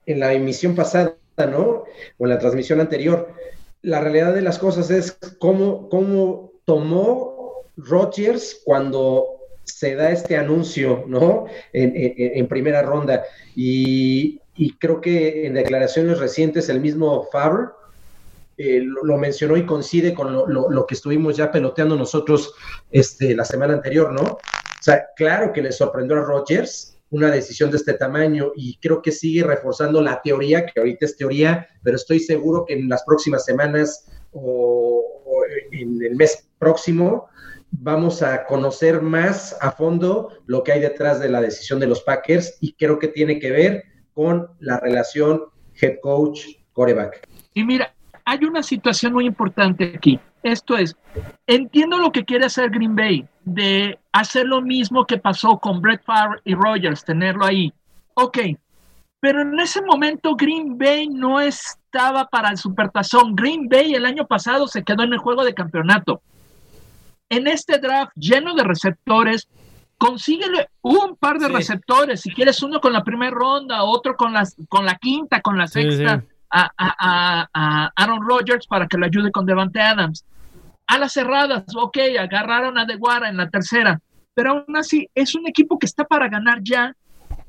[0.05, 1.85] en la emisión pasada, ¿no?
[2.19, 3.33] O en la transmisión anterior.
[3.81, 9.25] La realidad de las cosas es cómo, cómo tomó Rodgers cuando
[9.63, 11.45] se da este anuncio, ¿no?
[11.73, 13.23] En primera ronda.
[13.55, 17.67] Y, y creo que en declaraciones recientes el mismo Favre
[18.57, 22.55] eh, lo, mencionó y coincide con lo, que estuvimos ya peloteando nosotros
[22.89, 24.23] este, la semana anterior, ¿no?
[24.23, 24.39] O
[24.81, 29.11] sea, claro que le sorprendió a Rodgers una decisión de este tamaño y creo que
[29.11, 33.45] sigue reforzando la teoría, que ahorita es teoría, pero estoy seguro que en las próximas
[33.45, 35.03] semanas o,
[35.71, 37.27] en el mes próximo
[37.69, 42.01] vamos a conocer más a fondo lo que hay detrás de la decisión de los
[42.01, 43.83] Packers y creo que tiene que ver
[44.17, 45.43] con la relación
[45.79, 46.39] head coach
[46.73, 47.29] coreback.
[47.53, 47.93] Y mira,
[48.25, 50.19] hay una situación muy importante aquí.
[50.41, 50.95] Esto es,
[51.45, 56.03] entiendo lo que quiere hacer Green Bay, de hacer lo mismo que pasó con Brett
[56.03, 57.71] Favre y Rogers, tenerlo ahí.
[58.15, 58.39] Ok,
[59.19, 63.35] pero en ese momento Green Bay no estaba para el supertazón.
[63.35, 66.23] Green Bay el año pasado se quedó en el juego de campeonato.
[67.29, 69.47] En este draft lleno de receptores,
[69.97, 72.21] consíguele un par de receptores.
[72.21, 75.67] Si quieres uno con la primera ronda, otro con, las, con la quinta, con la
[75.67, 80.25] sexta, A, a, Aaron Rodgers para que le ayude con Devante Adams.
[80.85, 83.99] A las cerradas, ok, agarraron a Deguara en la tercera,
[84.33, 86.95] pero aún así es un equipo que está para ganar ya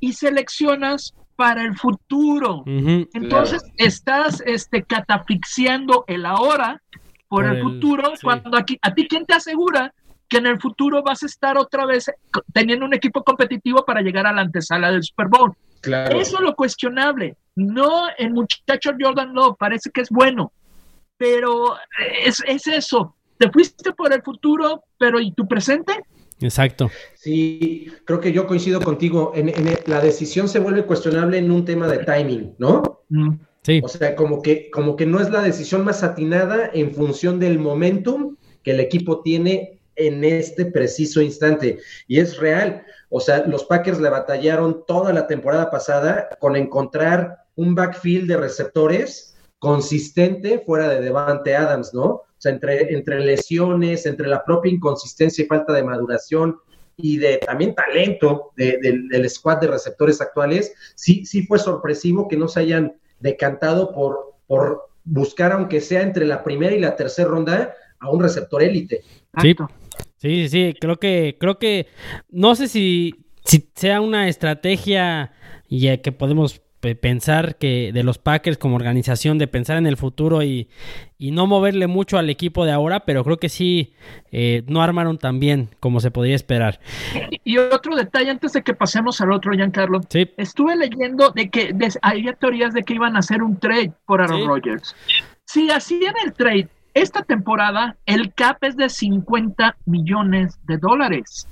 [0.00, 2.64] y seleccionas para el futuro.
[2.66, 6.82] Entonces estás este, catafixiando el ahora
[7.28, 9.94] por, el, futuro, cuando aquí, a ti, ¿quién te asegura
[10.29, 12.11] que en el futuro vas a estar otra vez
[12.53, 15.55] teniendo un equipo competitivo para llegar a la antesala del Super Bowl?
[15.81, 16.21] Claro.
[16.21, 17.37] Eso es lo cuestionable.
[17.57, 20.53] No el muchacho Jordan Love, parece que es bueno,
[21.17, 21.77] pero
[22.25, 23.14] es, es eso.
[23.38, 26.03] Te fuiste por el futuro, pero ¿y tu presente?
[26.41, 26.91] Exacto.
[27.14, 29.33] Sí, creo que yo coincido contigo.
[29.35, 29.53] En,
[29.87, 33.01] la decisión se vuelve cuestionable en un tema de timing, ¿no?
[33.09, 33.35] Mm.
[33.62, 33.81] Sí.
[33.83, 37.59] O sea, como que, como que no es la decisión más atinada en función del
[37.59, 41.78] momentum que el equipo tiene en este preciso instante.
[42.06, 42.84] Y es real.
[43.11, 48.37] O sea, los Packers le batallaron toda la temporada pasada con encontrar un backfield de
[48.37, 52.04] receptores consistente fuera de Devante Adams, ¿no?
[52.04, 56.58] O sea, entre, entre lesiones, entre la propia inconsistencia y falta de maduración
[56.96, 62.46] y de también talento del squad de receptores actuales, sí, sí fue sorpresivo que no
[62.46, 67.74] se hayan decantado por, por buscar, aunque sea entre la primera y la tercera ronda,
[68.00, 69.02] a un receptor élite.
[69.40, 69.54] Sí,
[70.18, 71.88] sí, sí, creo que, creo que,
[72.31, 75.33] no sé si, si sea una estrategia
[75.68, 80.42] y que podemos pensar que de los Packers como organización, de pensar en el futuro
[80.42, 80.68] y,
[81.18, 83.92] no moverle mucho al equipo de ahora, pero creo que sí,
[84.31, 86.78] eh, no armaron tan bien como se podría esperar.
[87.44, 90.31] Y otro detalle, antes de que pasemos al otro, Giancarlo, sí.
[90.37, 94.46] estuve leyendo de que había teorías de que iban a hacer un trade por Aaron
[94.46, 94.94] Rodgers.
[95.44, 101.46] Si hacían el trade esta temporada, el cap es de 50 millones de dólares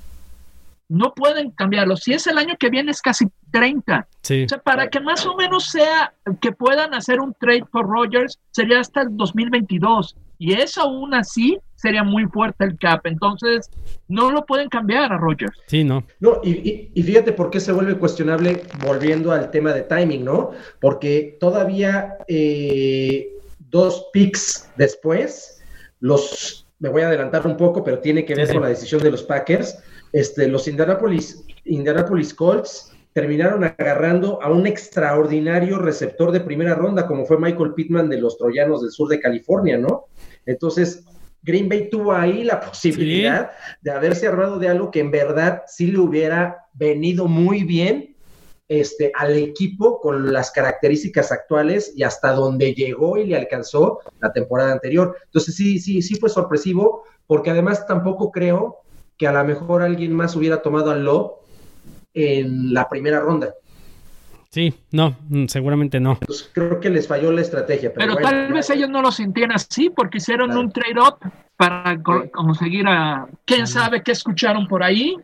[0.88, 1.96] no pueden cambiarlo.
[1.96, 4.06] Si es el año que viene, es casi 30.
[4.10, 8.38] O sea, para que más o menos sea que puedan hacer un trade por Rogers,
[8.50, 10.16] sería hasta el 2022.
[10.38, 13.00] Y eso aún así sería muy fuerte el cap.
[13.04, 13.70] Entonces,
[14.06, 15.56] no lo pueden cambiar a Rogers.
[15.66, 16.04] Sí, no.
[16.20, 20.50] No, y, fíjate por qué se vuelve cuestionable volviendo al tema de timing, ¿no?
[20.80, 23.35] Porque todavía eh,
[23.76, 25.62] dos picks después,
[26.00, 26.66] los.
[26.78, 29.22] Me voy a adelantar un poco, pero tiene que ver con la decisión de los
[29.22, 29.78] Packers
[30.16, 37.26] este, los Indianapolis, Indianapolis Colts terminaron agarrando a un extraordinario receptor de primera ronda, como
[37.26, 40.06] fue Michael Pittman de los Troyanos del sur de California, ¿no?
[40.44, 41.04] Entonces,
[41.42, 43.50] Green Bay tuvo ahí la posibilidad
[43.82, 48.15] de haberse armado de algo que en verdad sí le hubiera venido muy bien
[48.68, 54.32] este, al equipo con las características actuales y hasta donde llegó y le alcanzó la
[54.32, 55.16] temporada anterior.
[55.26, 58.78] Entonces sí, sí, sí fue sorpresivo, porque además tampoco creo
[59.16, 61.40] que a lo mejor alguien más hubiera tomado al Lo
[62.14, 63.54] en la primera ronda.
[64.50, 66.18] Sí, no, mm, seguramente no.
[66.26, 67.92] Pues creo que les falló la estrategia.
[67.92, 71.18] Pero, tal vez ellos no lo sentían así porque hicieron un trade-up
[71.56, 72.00] para
[72.32, 73.26] conseguir a...
[73.44, 75.16] ¿Quién sabe qué escucharon por ahí?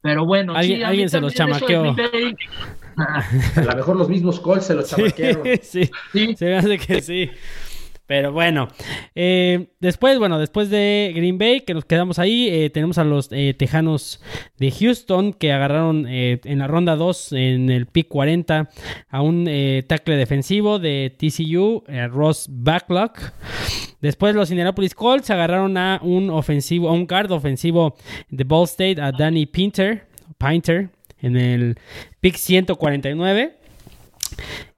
[0.00, 1.94] Pero bueno, alguien, alguien se los chamaqueó.
[2.96, 5.44] A lo mejor los mismos Colts se los chamaquearon.
[5.62, 7.30] Sí, sí, se me hace que sí.
[8.08, 8.68] Pero bueno,
[9.14, 13.28] eh, después, bueno, después de Green Bay, que nos quedamos ahí, eh, tenemos a los
[13.32, 14.22] eh, Tejanos
[14.56, 18.70] de Houston que agarraron en la ronda 2, en el pick 40,
[19.10, 19.44] a un
[19.86, 23.20] tackle defensivo de TCU, Ross Backlock.
[24.00, 27.94] Después los Indianapolis Colts agarraron a un ofensivo, a un guard ofensivo
[28.30, 30.06] de Ball State, a Danny Pinter,
[30.38, 30.88] Pinter
[31.20, 31.78] en el
[32.20, 33.58] pick 149.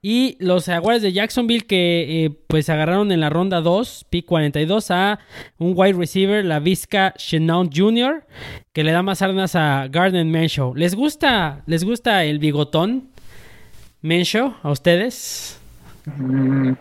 [0.03, 4.91] Y los Jaguares de Jacksonville que eh, pues agarraron en la ronda 2, pick 42,
[4.91, 5.19] a
[5.59, 8.25] un wide receiver, la Vizca Chenault Jr.,
[8.73, 10.75] que le da más armas a Garden Menshow.
[10.75, 13.11] ¿Les gusta, ¿Les gusta el bigotón
[14.01, 15.61] Menshow a ustedes?
[16.07, 16.73] Mm.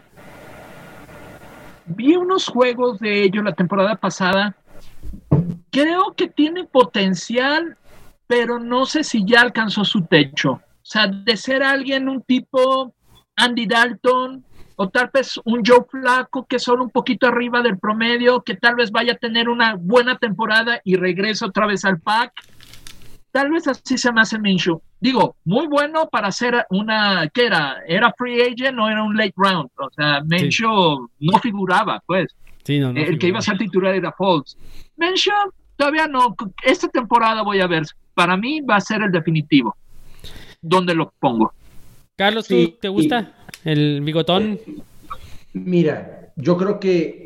[1.87, 4.55] Vi unos juegos de ellos la temporada pasada.
[5.71, 7.75] Creo que tiene potencial,
[8.27, 10.51] pero no sé si ya alcanzó su techo.
[10.51, 12.93] O sea, de ser alguien, un tipo
[13.39, 14.43] Andy Dalton
[14.75, 18.75] o tal vez un Joe Flaco que son un poquito arriba del promedio, que tal
[18.75, 22.31] vez vaya a tener una buena temporada y regrese otra vez al pack.
[23.31, 24.81] Tal vez así se me hace Minshew.
[24.99, 27.77] Digo, muy bueno para hacer una, ¿qué era?
[27.87, 29.69] ¿Era free agent o era un late round?
[29.77, 32.33] O sea, Minshew no figuraba, pues.
[32.63, 34.57] Sí, no, no el que iba a ser titular era Foles.
[34.95, 36.35] Minshew, todavía no.
[36.63, 37.83] Esta temporada voy a ver.
[38.13, 39.75] Para mí va a ser el definitivo.
[40.61, 41.53] ¿Dónde lo pongo?
[42.19, 43.31] Carlos, ¿tú te gusta
[43.63, 44.59] el bigotón?
[45.53, 47.25] Mira, yo creo que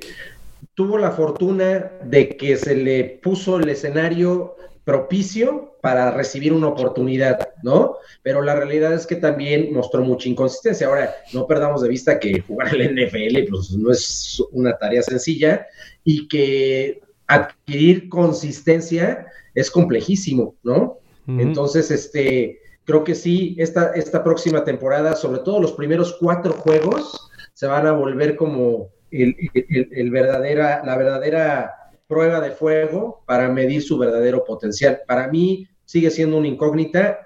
[0.75, 7.39] tuvo la fortuna de que se le puso el escenario propicio para recibir una oportunidad,
[7.63, 7.95] ¿no?
[8.21, 10.86] Pero la realidad es que también mostró mucha inconsistencia.
[10.86, 15.65] Ahora, no perdamos de vista que jugar el NFL pues, no es una tarea sencilla
[16.03, 19.25] y que adquirir consistencia
[19.56, 20.99] es complejísimo, ¿no?
[21.25, 27.30] Entonces, este, creo que sí, esta, esta próxima temporada, sobre todo los primeros cuatro juegos,
[27.54, 31.72] se van a volver como el, el verdadera, la verdadera
[32.08, 35.02] prueba de fuego para medir su verdadero potencial.
[35.08, 37.19] Para mí sigue siendo una incógnita.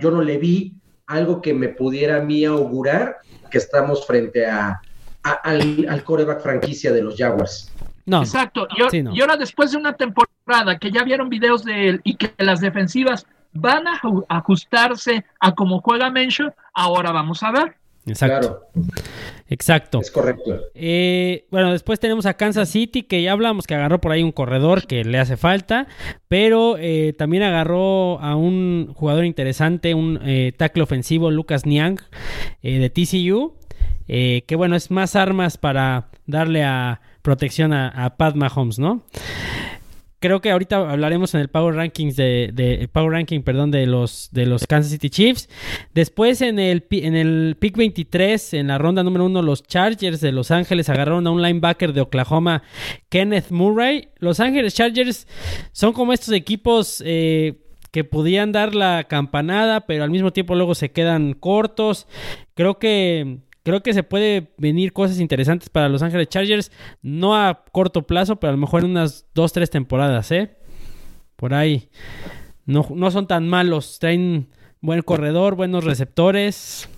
[0.00, 0.74] Yo no le vi
[1.06, 3.18] algo que me pudiera a mí augurar
[3.50, 4.80] que estamos frente a,
[5.22, 7.72] al, al, coreback franquicia de los Jaguars.
[8.06, 8.20] No.
[8.20, 8.66] Exacto.
[8.76, 12.60] Y, ahora después de una temporada que ya vieron videos de él y que las
[12.60, 17.80] defensivas van a ajustarse a cómo juega Mention, ahora vamos a ver.
[18.06, 18.66] Exacto.
[19.48, 20.00] Exacto.
[20.00, 20.58] Es correcto.
[20.74, 24.32] Eh, bueno, después tenemos a Kansas City, que ya hablamos que agarró por ahí un
[24.32, 25.86] corredor que le hace falta,
[26.28, 32.00] pero eh, también agarró a un jugador interesante, un eh, tackle ofensivo, Lucas Niang,
[32.62, 33.54] de TCU,
[34.06, 39.02] que bueno, es más armas para darle a protección a, a Pat Mahomes, ¿no?
[40.20, 44.46] Creo que ahorita hablaremos en el Power Rankings de, Power Ranking, perdón, de los de
[44.46, 45.48] los Kansas City Chiefs.
[45.94, 50.30] Después en el en el pick 23, en la ronda número uno, los Chargers de
[50.30, 52.62] Los Ángeles agarraron a un linebacker de Oklahoma,
[53.08, 54.10] Kenneth Murray.
[54.18, 55.26] Los Ángeles Chargers
[55.72, 57.54] son como estos equipos eh,
[57.90, 62.06] que podían dar la campanada, pero al mismo tiempo luego se quedan cortos.
[62.54, 67.64] Creo que creo que se puede venir cosas interesantes para Los Ángeles Chargers, no a
[67.72, 70.56] corto plazo, pero a lo mejor en unas dos, tres temporadas, ¿eh?
[71.36, 71.88] Por ahí.
[72.66, 74.48] No, no son tan malos, traen
[74.80, 76.88] buen corredor, buenos receptores.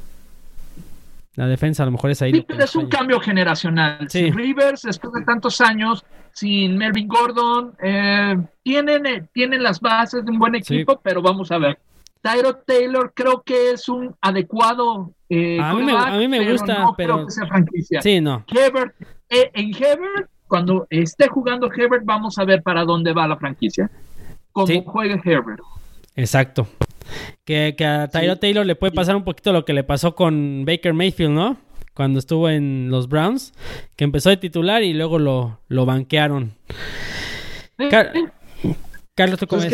[1.35, 2.33] La defensa a lo mejor es ahí.
[2.33, 4.09] Sí, es un cambio generacional.
[4.11, 10.25] Sin Rivers, después de tantos años, sin Melvin Gordon, eh, tienen, eh, tienen las bases
[10.25, 11.79] de un buen equipo, pero vamos a ver.
[12.20, 15.11] Tyro Taylor creo que es un adecuado.
[15.35, 17.14] Eh, a, mí me, a, mí me, gusta, pero.
[17.14, 18.03] Creo que sea franquicia.
[18.03, 18.45] Sí, no.
[18.55, 18.95] Hebert,
[19.31, 23.90] eh, en Hebert, cuando esté jugando Hebert, vamos a ver para dónde va la franquicia.
[24.53, 25.62] Cómo juega Hebert.
[26.16, 26.66] Exacto.
[27.47, 30.66] Que, que a Tyro Taylor le puede pasar un poquito lo que le pasó con
[30.66, 31.57] Baker Mayfield, ¿no?
[31.95, 33.55] Cuando estuvo en los Browns,
[33.97, 36.53] que empezó de titular y luego lo, lo banquearon.
[39.14, 39.72] Carlos, ¿tú cómo pues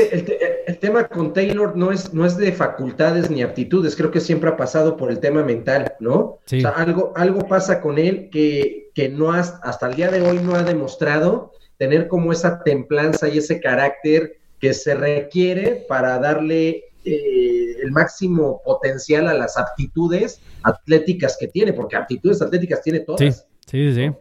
[0.66, 4.50] el, tema con Taylor no es, no es de facultades ni aptitudes, creo que siempre
[4.50, 6.14] ha pasado por el tema mental, ¿no?
[6.14, 10.38] O sea, algo, algo pasa con él que, que no hasta el día de hoy
[10.38, 16.84] no ha demostrado tener como esa templanza y ese carácter que se requiere para darle
[17.04, 23.46] eh, el máximo potencial a las aptitudes atléticas que tiene, porque aptitudes atléticas tiene todas.
[23.66, 24.12] Sí, sí,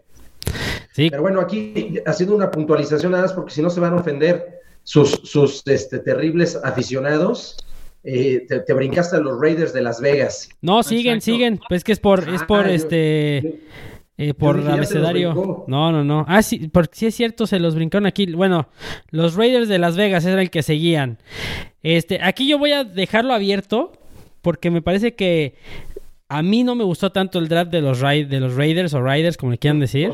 [0.93, 1.10] sí.
[1.10, 4.57] Pero bueno, aquí haciendo una puntualización nada más, porque si no se van a ofender
[4.88, 7.58] sus, sus este, terribles aficionados.
[8.06, 10.47] Eh, te, brincaste a los Raiders de Las Vegas.
[10.62, 11.60] No, siguen, siguen.
[11.67, 13.60] Pues que es por, es por ah, este.
[14.17, 15.65] Eh, por abecedario.
[15.67, 16.23] No, no, no.
[16.30, 18.32] Ah, sí, porque sí es cierto, se los brincaron aquí.
[18.32, 18.69] Bueno,
[19.12, 21.17] los Raiders de Las Vegas era el que seguían.
[21.84, 23.91] Este, aquí yo voy a dejarlo abierto
[24.41, 25.56] porque me parece que
[26.30, 29.36] a mí no me gustó tanto el draft de los, de los Raiders o Riders,
[29.36, 30.13] como le quieran decir.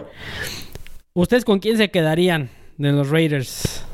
[1.14, 3.86] ¿Ustedes con quién se quedarían de los Raiders?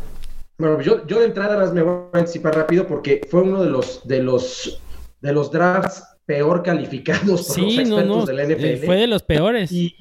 [0.60, 4.06] Bueno, yo, yo de entrada me voy a anticipar rápido porque fue uno de los,
[4.06, 4.82] de los,
[5.22, 8.66] de los drafts peor calificados por los expertos del NFL.
[8.66, 9.72] Eh, fue de los peores.
[9.72, 9.96] Y,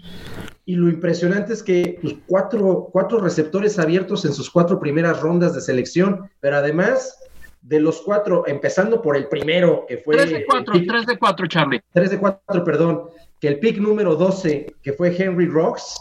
[0.66, 5.62] lo impresionante es que pues, cuatro, cuatro receptores abiertos en sus cuatro primeras rondas de
[5.62, 7.16] selección, pero además
[7.62, 10.16] de los cuatro, empezando por el primero, que fue...
[10.16, 11.80] Tres de cuatro, tres de cuatro, Charlie.
[11.92, 13.04] Tres de cuatro, perdón.
[13.40, 15.94] Que el pick número 12, que fue Henry Rocks,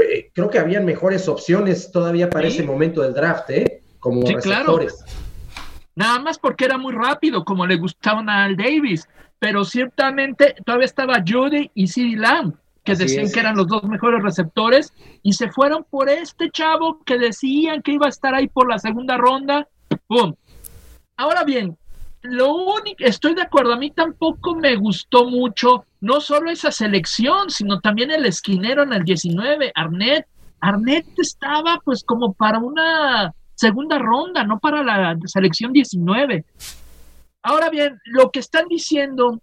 [0.00, 3.71] eh, creo que habían mejores opciones todavía para ese momento del draft, ¿eh?
[4.02, 5.04] Como receptores.
[5.94, 9.08] Nada más porque era muy rápido, como le gustaban a Al Davis.
[9.38, 14.20] Pero ciertamente todavía estaba Judy y CeeDee Lamb, que decían que eran los dos mejores
[14.20, 14.92] receptores,
[15.22, 18.80] y se fueron por este chavo que decían que iba a estar ahí por la
[18.80, 19.68] segunda ronda.
[20.08, 20.34] ¡Pum!
[21.16, 21.76] Ahora bien,
[22.22, 27.50] lo único, estoy de acuerdo, a mí tampoco me gustó mucho no solo esa selección,
[27.50, 30.26] sino también el esquinero en el 19, Arnett.
[30.60, 36.44] Arnett estaba pues como para una segunda ronda, no para la selección 19.
[37.42, 39.40] Ahora bien, lo que están diciendo,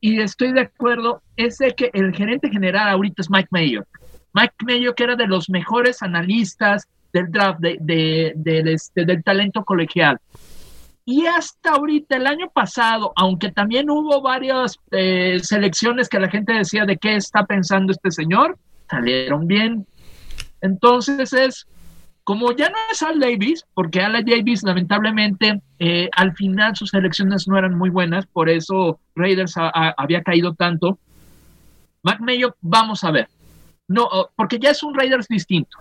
[0.00, 3.84] y estoy de acuerdo, es que el gerente general ahorita es Mike Mayo.
[4.32, 8.34] Mike Mayo, que era de los mejores analistas del draft, de,
[8.72, 10.18] este, del talento colegial.
[11.04, 16.52] Y hasta ahorita, el año pasado, aunque también hubo varias eh, selecciones que la gente
[16.52, 18.56] decía de qué está pensando este señor,
[18.88, 19.86] salieron bien.
[20.60, 21.66] Entonces es,
[22.30, 27.48] como ya no es Al Davis, porque Al Davis lamentablemente eh, al final sus selecciones
[27.48, 31.00] no eran muy buenas, por eso Raiders había caído tanto.
[32.04, 33.28] Mac Mayo, vamos a ver.
[33.88, 35.76] No, porque ya es un Raiders distinto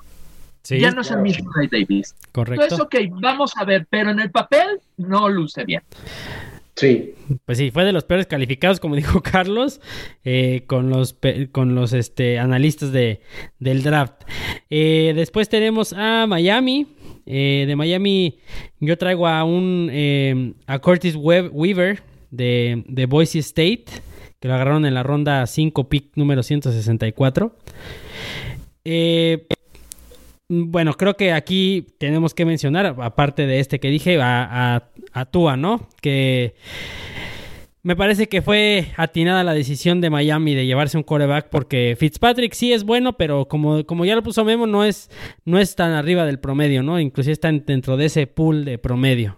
[0.64, 2.16] ya no es el mismo Ray Davis.
[2.32, 2.64] Correcto.
[2.64, 5.82] Entonces, ok, vamos a ver, pero en el papel no luce bien.
[6.80, 7.14] Sí.
[7.46, 9.82] Pues sí, fue de los peores calificados, como dijo Carlos,
[10.24, 11.18] eh, con los,
[11.52, 13.20] con los este, analistas de,
[13.60, 14.24] del draft.
[14.70, 16.88] Eh, después tenemos a Miami.
[17.26, 18.40] Eh, de Miami
[18.80, 22.02] yo traigo a un a Curtis Weaver
[22.32, 23.86] de, de Boise State,
[24.40, 27.56] que lo agarraron en la ronda 5, pick número 164.
[28.86, 29.46] Eh,
[30.50, 35.56] bueno, creo que aquí tenemos que mencionar, aparte de este que dije, a, a, Tua,
[35.56, 35.88] ¿no?
[36.02, 36.56] Que
[37.84, 42.54] me parece que fue atinada la decisión de Miami de llevarse un coreback porque Fitzpatrick
[42.54, 45.12] sí es bueno, pero como, como ya lo puso Memo, no es,
[45.46, 47.00] no es tan arriba del promedio, ¿no?
[47.00, 49.38] Inclusive está dentro de ese pool de promedio.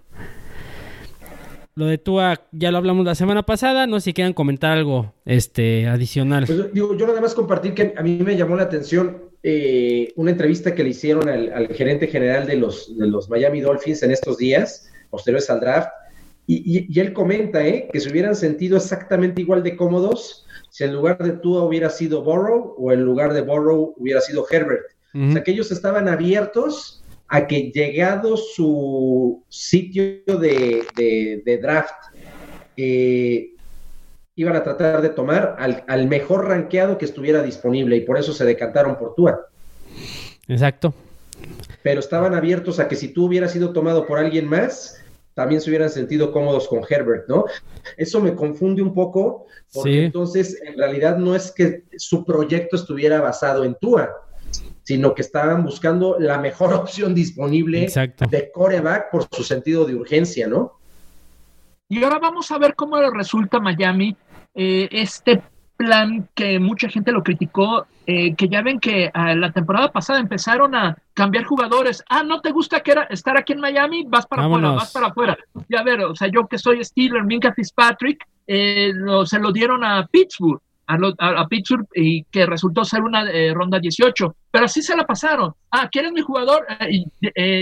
[1.76, 5.14] Lo de Tua ya lo hablamos la semana pasada, no sé si quieran comentar algo
[5.26, 6.46] este, adicional.
[6.46, 10.32] Pues, digo, yo nada más compartir que a mí me llamó la atención eh, una
[10.32, 14.38] entrevista que le hicieron al, gerente general de los, de los Miami Dolphins en estos
[14.38, 15.90] días, posteriores al draft,
[16.48, 21.18] y, él comenta eh, que se hubieran sentido exactamente igual de cómodos si en lugar
[21.20, 24.86] de Tua hubiera sido Borrow o en lugar de Borrow hubiera sido Herbert.
[25.14, 31.94] O sea, que ellos estaban abiertos a que llegado su sitio de, draft,
[32.78, 33.52] eh,
[34.36, 38.46] iban a tratar de tomar al, mejor rankeado que estuviera disponible y por eso se
[38.46, 39.48] decantaron por Tua.
[40.48, 40.94] Exacto.
[41.84, 45.02] Pero estaban abiertos a que si tú hubieras sido tomado por alguien más,
[45.34, 47.46] también se hubieran sentido cómodos con Herbert, ¿no?
[47.98, 53.22] Eso me confunde un poco, porque entonces en realidad no es que su proyecto estuviera
[53.22, 54.12] basado en Tua,
[54.84, 57.88] sino que estaban buscando la mejor opción disponible
[58.30, 60.81] de coreback por su sentido de urgencia, ¿no?
[61.92, 64.16] Y ahora vamos a ver cómo resulta Miami
[64.56, 65.44] eh, este
[65.76, 70.22] plan que mucha gente lo criticó, eh, que ya ven que a la temporada pasada
[70.22, 72.02] empezaron a cambiar jugadores.
[72.08, 74.06] Ah, ¿no te gusta que era estar aquí en Miami?
[74.08, 75.38] Vas para afuera, vas para afuera.
[75.68, 78.94] Ya ver, o sea, yo que soy Steeler, Minka Fitzpatrick, eh,
[79.26, 80.62] se lo dieron a Pittsburgh.
[80.88, 85.54] A, Pittsburgh y que resultó ser una ronda 18, pero así se la pasaron.
[85.72, 86.66] Ah, ¿quieres mi jugador?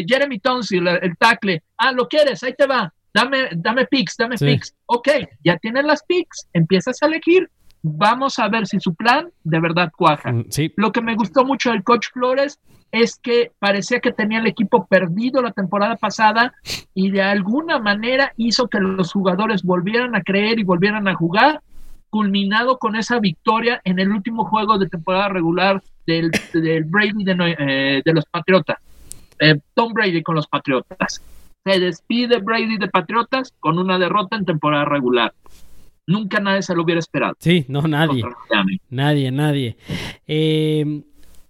[0.07, 1.61] Jeremy Tonsil, el, el tackle.
[1.77, 2.43] Ah, ¿lo quieres?
[2.43, 4.75] Ahí te va dame, dame picks, dame picks.
[4.85, 5.09] Ok,
[5.43, 7.49] ya tienes las picks, empiezas a elegir.
[7.81, 10.31] Vamos a ver si su plan de verdad cuaja.
[10.31, 10.45] Mm,
[10.75, 12.59] Lo que me gustó mucho del coach Flores
[12.91, 16.53] es que parecía que tenía el equipo perdido la temporada pasada
[16.93, 21.61] y de alguna manera hizo que los jugadores volvieran a creer y volvieran a jugar,
[22.09, 26.31] culminado con esa victoria en el último juego de temporada regular del,
[26.85, 28.77] Brady de, eh, de los Patriotas.
[29.39, 31.21] Eh, Tom Brady con los Patriotas.
[31.65, 35.33] Se despide Brady de Patriotas con una derrota en temporada regular.
[36.07, 37.35] Nunca nadie se lo hubiera esperado.
[37.39, 38.23] Sí, no, nadie.
[38.89, 39.77] Nadie, nadie.
[40.25, 41.03] Eh,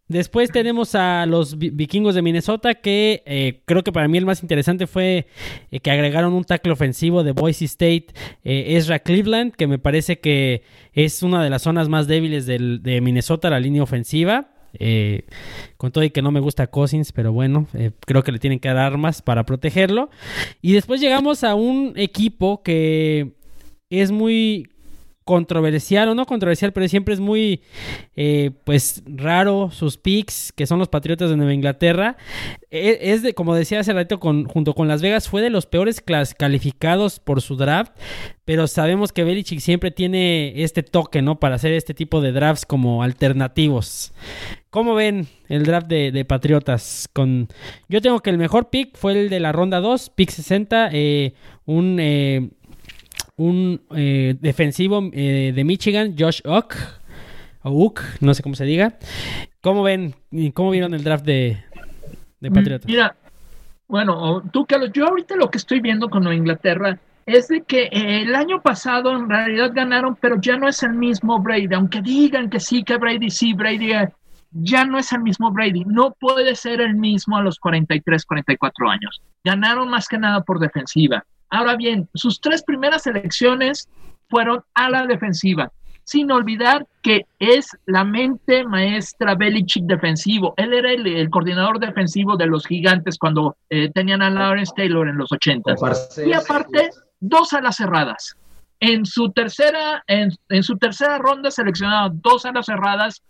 [0.10, 4.42] después tenemos a los vikingos de Minnesota, que eh, creo que para mí el más
[4.42, 5.28] interesante fue
[5.72, 8.08] eh, que agregaron un tackle ofensivo de Boise State,
[8.44, 13.50] Ezra Cleveland, que me parece que es una de las zonas más débiles de Minnesota,
[13.50, 14.50] la línea ofensiva.
[14.74, 15.26] Eh,
[15.78, 18.60] con todo y que no me gusta Cousins, pero bueno, eh, creo que le tienen
[18.60, 20.10] que dar armas para protegerlo.
[20.62, 23.34] Y después llegamos a un equipo que
[23.90, 24.70] es muy
[25.30, 27.62] controversial o no controversial, pero siempre es muy
[28.16, 32.18] eh, pues raro sus picks, que son los Patriotas de Nueva Inglaterra.
[32.72, 35.68] E, es, de, como decía hace rato, con, junto con Las Vegas, fue de los
[35.68, 36.02] peores
[36.36, 37.92] calificados por su draft,
[38.44, 41.40] pero sabemos que Belichick siempre tiene este toque, ¿no?
[41.40, 44.12] Para hacer este tipo de drafts como alternativos.
[44.72, 47.08] ¿Cómo ven el draft de, Patriotas?
[47.14, 47.50] Con...
[47.88, 51.36] Yo tengo que el mejor pick fue el de la ronda 2, pick 60, eh,
[51.66, 51.98] un...
[52.00, 52.50] Eh,
[53.40, 56.76] un eh, defensivo eh, de Michigan, Josh Ock,
[57.64, 58.98] o Ook, no sé cómo se diga.
[59.62, 60.14] ¿Cómo ven,
[60.54, 61.58] cómo vieron el draft de,
[62.40, 62.86] de mm, Patriotas?
[62.86, 63.16] Mira,
[63.88, 68.22] bueno, tú, Carlos, yo ahorita lo que estoy viendo con Inglaterra es de que eh,
[68.22, 71.74] el año pasado en realidad ganaron, pero ya no es el mismo Brady.
[71.74, 74.10] Aunque digan que sí, que Brady sí, Brady eh,
[74.52, 75.86] ya no es el mismo Brady.
[75.86, 79.22] No puede ser el mismo a los 43, 44 años.
[79.46, 81.24] Ganaron más que nada por defensiva.
[81.50, 83.90] Ahora bien, sus tres primeras elecciones
[84.30, 85.72] fueron a la defensiva
[86.10, 90.56] sin olvidar que es la mente maestra Belichick defensivo.
[90.58, 95.18] Él era el, coordinador defensivo de los gigantes cuando eh, tenían a Lawrence Taylor en
[95.18, 95.76] los 80.
[96.26, 96.90] Y aparte,
[97.20, 98.36] dos alas cerradas.
[98.80, 100.32] En su tercera, en,
[100.64, 103.22] su tercera ronda seleccionaron dos alas cerradas,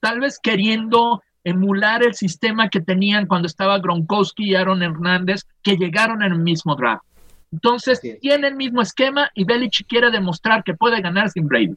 [0.00, 5.76] tal vez queriendo emular el sistema que tenían cuando estaba Gronkowski y Aaron Hernández, que
[5.76, 7.04] llegaron en el mismo draft.
[7.52, 11.74] Entonces, tiene el mismo esquema y Belichick quiere demostrar que puede ganar sin Brady.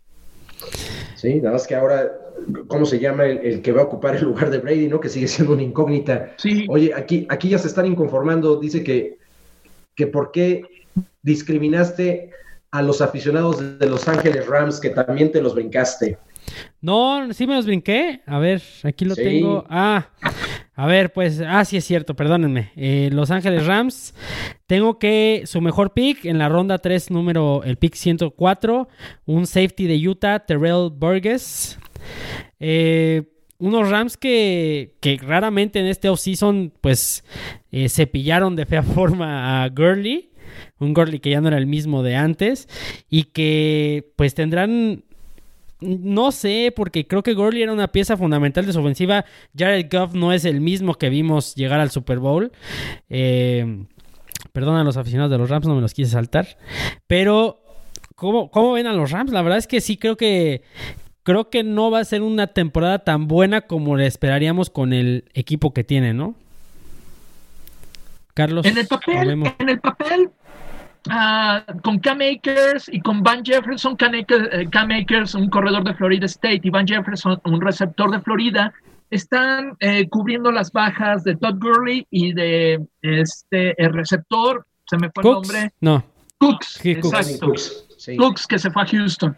[1.15, 2.11] Sí, nada más que ahora,
[2.67, 4.99] ¿cómo se llama el, que va a ocupar el lugar de Brady, no?
[4.99, 6.33] Que sigue siendo una incógnita.
[6.37, 6.65] Sí.
[6.69, 8.59] Oye, aquí, aquí ya se están inconformando.
[8.59, 9.17] Dice que,
[9.95, 10.63] que por qué
[11.21, 12.31] discriminaste
[12.71, 16.17] a los aficionados de Los Ángeles Rams, que también te los brincaste.
[16.81, 18.21] No, sí me los brinqué.
[18.25, 19.65] A ver, aquí lo tengo.
[19.69, 20.09] Ah,
[20.81, 22.71] a ver, pues, ah, sí es cierto, perdónenme.
[22.75, 24.15] Eh, Los Ángeles Rams,
[24.65, 28.87] tengo que su mejor pick en la ronda 3, número, el pick 104,
[29.27, 31.77] un safety de Utah, Terrell Burgess.
[32.59, 33.21] Eh,
[33.59, 37.25] unos Rams que, que, raramente en este offseason, pues,
[37.71, 40.31] eh, cepillaron de fea forma a Gurley.
[40.79, 42.67] Un Gurley que ya no era el mismo de antes.
[43.07, 45.03] Y que, pues, tendrán
[45.81, 49.25] no sé, porque creo que Gurley era una pieza fundamental de su ofensiva.
[49.57, 52.51] Jared Goff no es el mismo que vimos llegar al Super Bowl.
[53.09, 53.85] Eh,
[54.53, 56.57] perdón a los aficionados de los Rams, no me los quise saltar.
[57.07, 57.61] Pero,
[58.15, 59.31] ¿cómo, ¿cómo ven a los Rams?
[59.31, 60.61] La verdad es que sí creo que
[61.23, 65.25] creo que no va a ser una temporada tan buena como le esperaríamos con el
[65.33, 66.35] equipo que tiene, ¿no?
[68.33, 68.65] Carlos.
[68.65, 69.29] En el papel,
[69.59, 70.29] en el papel
[71.09, 76.25] Ah, con Cam Akers y con Van Jefferson, Cam Akers, eh, un corredor de Florida
[76.27, 78.71] State, y Van Jefferson, un receptor de Florida,
[79.09, 85.09] están eh, cubriendo las bajas de Todd Gurley y de este el receptor, se me
[85.13, 85.71] fue el nombre.
[85.81, 86.03] No.
[86.37, 87.53] Cooks, exacto.
[88.17, 89.37] Cooks, que se fue a Houston.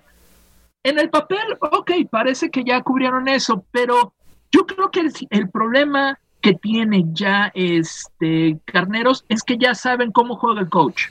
[0.83, 4.13] En el papel, ok, parece que ya cubrieron eso, pero
[4.51, 10.35] yo creo que el, problema que tiene ya este Carneros es que ya saben cómo
[10.35, 11.05] juega el coach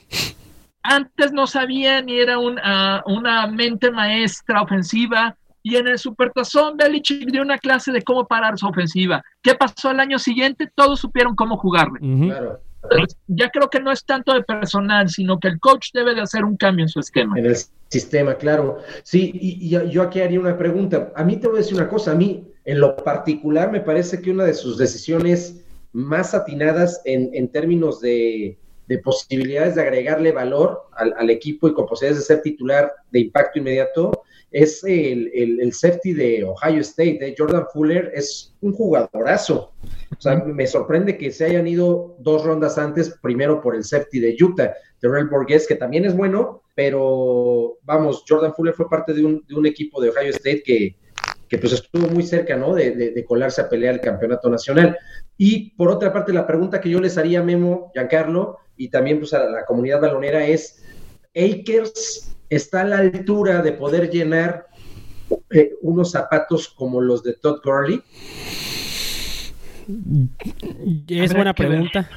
[0.83, 5.37] antes no sabían y era ah, una mente maestra ofensiva.
[5.65, 9.23] Y en el Supertazón, Belichick dio una clase de cómo parar su ofensiva.
[9.43, 10.69] ¿Qué pasó el año siguiente?
[10.75, 12.01] Todos supieron cómo jugarle.
[13.29, 16.45] Ya creo que no es tanto de personal, sino que el coach debe de hacer
[16.45, 17.39] un cambio en su esquema.
[17.39, 17.57] En el
[17.89, 18.79] sistema, claro.
[19.05, 21.13] Sí, y, yo aquí haría una pregunta.
[21.15, 22.11] A mí te voy a decir una cosa.
[22.11, 27.49] A mí, en lo particular, me parece que una de sus decisiones más atinadas en
[27.53, 28.59] términos de,
[28.89, 33.59] de posibilidades de agregarle valor al, equipo y con posibilidades de ser titular de impacto
[33.59, 39.73] inmediato, es el, el, safety de Ohio State, de Jordan Fuller, es un jugadorazo.
[40.17, 44.21] O sea, me sorprende que se hayan ido dos rondas antes, primero por el safety
[44.21, 49.25] de Utah, Terrell Borges, que también es bueno, pero vamos, Jordan Fuller fue parte de
[49.25, 50.97] un, de un equipo de Ohio State que,
[51.53, 52.75] que pues estuvo muy cerca, ¿no?
[52.75, 54.97] De, de, colarse a pelear el campeonato nacional.
[55.37, 59.19] Y por otra parte, la pregunta que yo les haría a Memo, Giancarlo, y también
[59.19, 60.83] pues a la comunidad balonera es,
[61.37, 64.67] ¿Akers está a la altura de poder llenar
[65.51, 68.03] eh, unos zapatos como los de Todd Gurley?
[71.07, 72.09] Es buena pregunta.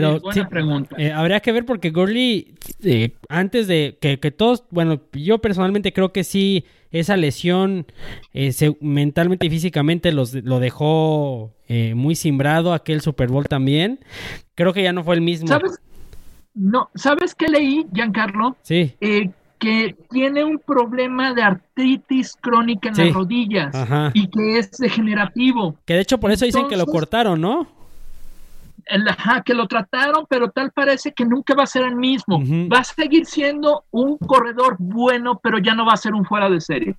[0.00, 0.96] Pero pregunta.
[0.98, 6.12] Eh, habría que ver porque Gurley, eh, antes de que, todos, bueno, yo personalmente creo
[6.12, 7.86] que sí, esa lesión
[8.80, 11.52] mentalmente y físicamente los, lo dejó
[11.94, 14.00] muy simbrado, aquel Super Bowl también.
[14.54, 15.48] Creo que ya no fue el mismo.
[15.48, 15.80] ¿Sabes?
[16.54, 18.56] No, ¿sabes qué leí, Giancarlo?
[18.62, 18.94] Sí.
[19.00, 23.74] Eh, que tiene un problema de artritis crónica en las rodillas
[24.12, 25.76] y que es degenerativo.
[25.84, 27.66] Que de hecho por eso dicen que lo cortaron, ¿no?
[29.08, 32.40] Ajá, que lo trataron, pero tal parece que nunca va a ser el mismo.
[32.72, 36.48] Va a seguir siendo un corredor bueno, pero ya no va a ser un fuera
[36.48, 36.94] de serie.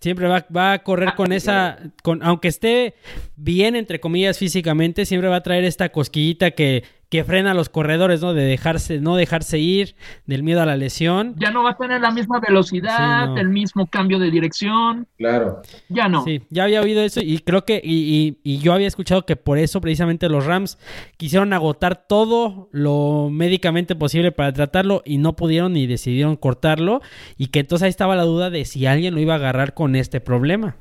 [0.00, 2.94] Siempre va, va, a correr ah, con esa, con, aunque esté
[3.36, 6.82] bien, entre comillas, físicamente, siempre va a traer esta cosquillita que,
[7.12, 8.32] que frena a los corredores, ¿no?
[8.32, 11.34] De dejarse, no dejarse ir, del miedo a la lesión.
[11.36, 15.06] Ya no va a tener la misma velocidad, el mismo cambio de dirección.
[15.18, 15.60] Claro.
[15.90, 16.24] Ya no.
[16.24, 19.58] Sí, ya había oído eso y creo que, y, y, yo había escuchado que por
[19.58, 20.78] eso precisamente los Rams
[21.18, 27.02] quisieron agotar todo lo médicamente posible para tratarlo y no pudieron y decidieron cortarlo
[27.36, 29.96] y que entonces ahí estaba la duda de si alguien lo iba a agarrar con
[29.96, 30.76] este problema.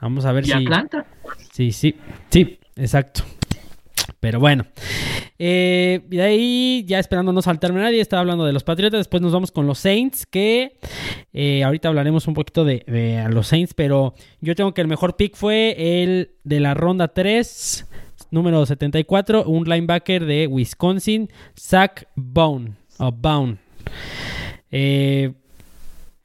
[0.00, 0.52] Vamos a ver ¿Y si...
[0.52, 1.06] Atlanta?
[1.52, 1.94] Sí, sí,
[2.28, 3.22] sí, exacto.
[4.20, 4.66] Pero bueno,
[5.38, 9.32] eh, de ahí ya esperando no saltarme nadie, estaba hablando de los Patriotas, después nos
[9.32, 10.78] vamos con los Saints, que
[11.32, 15.16] eh, ahorita hablaremos un poquito de, de, los Saints, pero yo tengo que el mejor
[15.16, 17.86] pick fue el de la ronda 3,
[18.30, 23.58] número 74, un linebacker de Wisconsin, Zach Bone, o Bone.
[24.70, 25.32] Eh,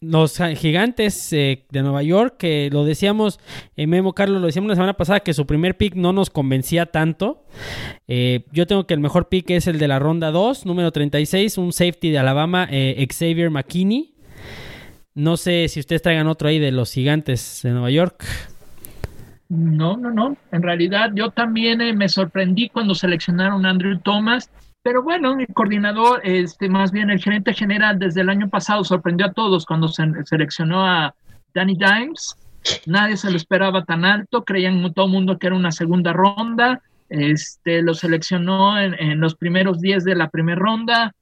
[0.01, 3.39] los gigantes eh, de Nueva York, que lo decíamos,
[3.75, 6.85] eh, Memo Carlos, lo decíamos la semana pasada, que su primer pick no nos convencía
[6.85, 7.43] tanto.
[8.07, 11.57] Eh, yo tengo que el mejor pick es el de la ronda 2, número 36,
[11.57, 14.15] un safety de Alabama, eh, Xavier McKinney.
[15.15, 18.23] No sé si ustedes traigan otro ahí de los gigantes de Nueva York.
[19.49, 20.37] No, no, no.
[20.51, 24.49] En realidad yo también me sorprendí cuando seleccionaron a Andrew Thomas.
[24.81, 29.27] Pero bueno, el coordinador, este, más bien el gerente general desde el año pasado sorprendió
[29.27, 31.13] a todos cuando se seleccionó a
[31.53, 32.35] Danny Dimes.
[32.85, 36.81] Nadie se lo esperaba tan alto, creían todo el mundo que era una segunda ronda.
[37.09, 41.13] Este, lo seleccionó en, en los primeros 10 de la primera ronda.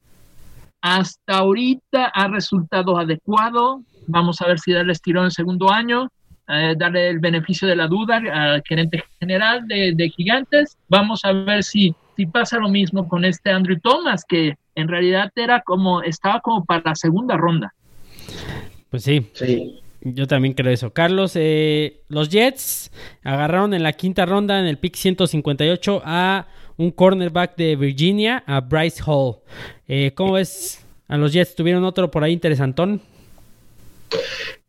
[0.81, 3.81] Hasta ahorita ha resultado adecuado.
[4.05, 6.09] Vamos a ver si darle estirón el segundo año.
[6.47, 10.77] Eh, darle el beneficio de la duda al gerente general de, de Gigantes.
[10.87, 15.31] Vamos a ver si si pasa lo mismo con este Andrew Thomas, que en realidad
[15.35, 17.73] era como, estaba como para la segunda ronda.
[18.89, 19.29] Pues sí.
[19.33, 19.79] Sí.
[20.01, 20.91] Yo también creo eso.
[20.91, 22.91] Carlos, eh, los Jets
[23.23, 26.47] agarraron en la quinta ronda, en el pick 158, a
[26.77, 29.37] un cornerback de Virginia, a Bryce Hall.
[29.87, 31.55] Eh, ¿Cómo ves a los Jets?
[31.55, 33.01] ¿Tuvieron otro por ahí interesantón?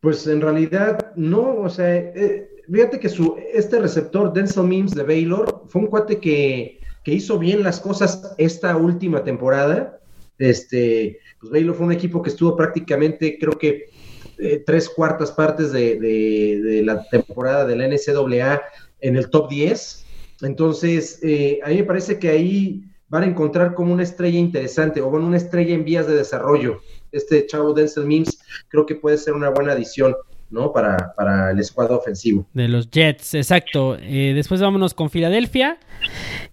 [0.01, 5.03] Pues en realidad no, o sea, eh, fíjate que su, este receptor, Denzel Mims de
[5.03, 9.99] Baylor, fue un cuate que que hizo bien las cosas esta última temporada.
[10.37, 13.89] Este, pues Baylor fue un equipo que estuvo prácticamente, creo que
[14.37, 18.61] eh, tres cuartas partes de, de, la temporada de la NCAA
[19.01, 20.05] en el top 10.
[20.43, 25.01] Entonces, eh, a mí me parece que ahí van a encontrar como una estrella interesante,
[25.01, 26.79] o bueno, una estrella en vías de desarrollo.
[27.11, 28.39] Este chavo Denzel Mims
[28.69, 30.15] creo que puede ser una buena adición.
[30.51, 30.73] ¿no?
[30.73, 32.47] Para, para el escuadro ofensivo.
[32.53, 33.97] De los Jets, exacto.
[34.01, 35.77] Eh, después vámonos con Filadelfia,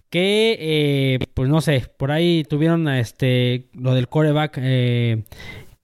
[0.09, 5.23] que, eh, pues no sé, por ahí tuvieron este, lo del coreback eh,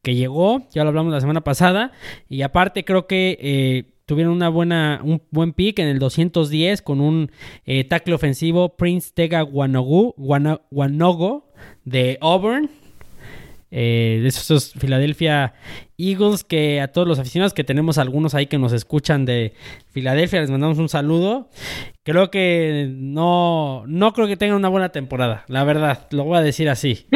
[0.02, 1.92] que llegó, ya lo hablamos la semana pasada,
[2.30, 7.02] y aparte creo que eh, tuvieron una buena, un buen pick en el 210 con
[7.02, 7.32] un
[7.66, 10.14] eh, tackle ofensivo Prince Tega Wanogu,
[11.86, 12.70] de Auburn.
[13.76, 15.56] Eh, de esos Philadelphia
[15.98, 19.56] Eagles que a todos los aficionados que tenemos algunos ahí que nos escuchan de
[19.92, 21.50] Filadelfia les mandamos un saludo.
[22.04, 26.42] Creo que no no creo que tengan una buena temporada la verdad lo voy a
[26.42, 27.08] decir así.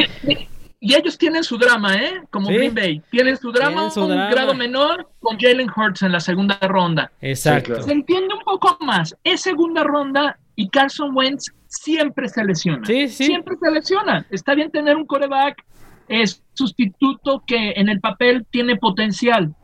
[0.80, 2.54] Y ellos tienen su drama eh como ¿Sí?
[2.54, 3.02] Green Bay.
[3.10, 4.30] Tienen su drama su un drama?
[4.30, 7.12] grado menor con Jalen Hurts en la segunda ronda.
[7.20, 7.60] Exacto.
[7.60, 7.82] Sí, claro.
[7.84, 9.16] se entiende un poco más.
[9.22, 12.84] Es segunda ronda y Carson Wentz siempre se lesiona.
[12.84, 13.26] Sí, sí.
[13.26, 14.26] siempre se lesiona.
[14.30, 15.64] Está bien tener un coreback
[16.08, 19.54] es sustituto que en el papel tiene potencial.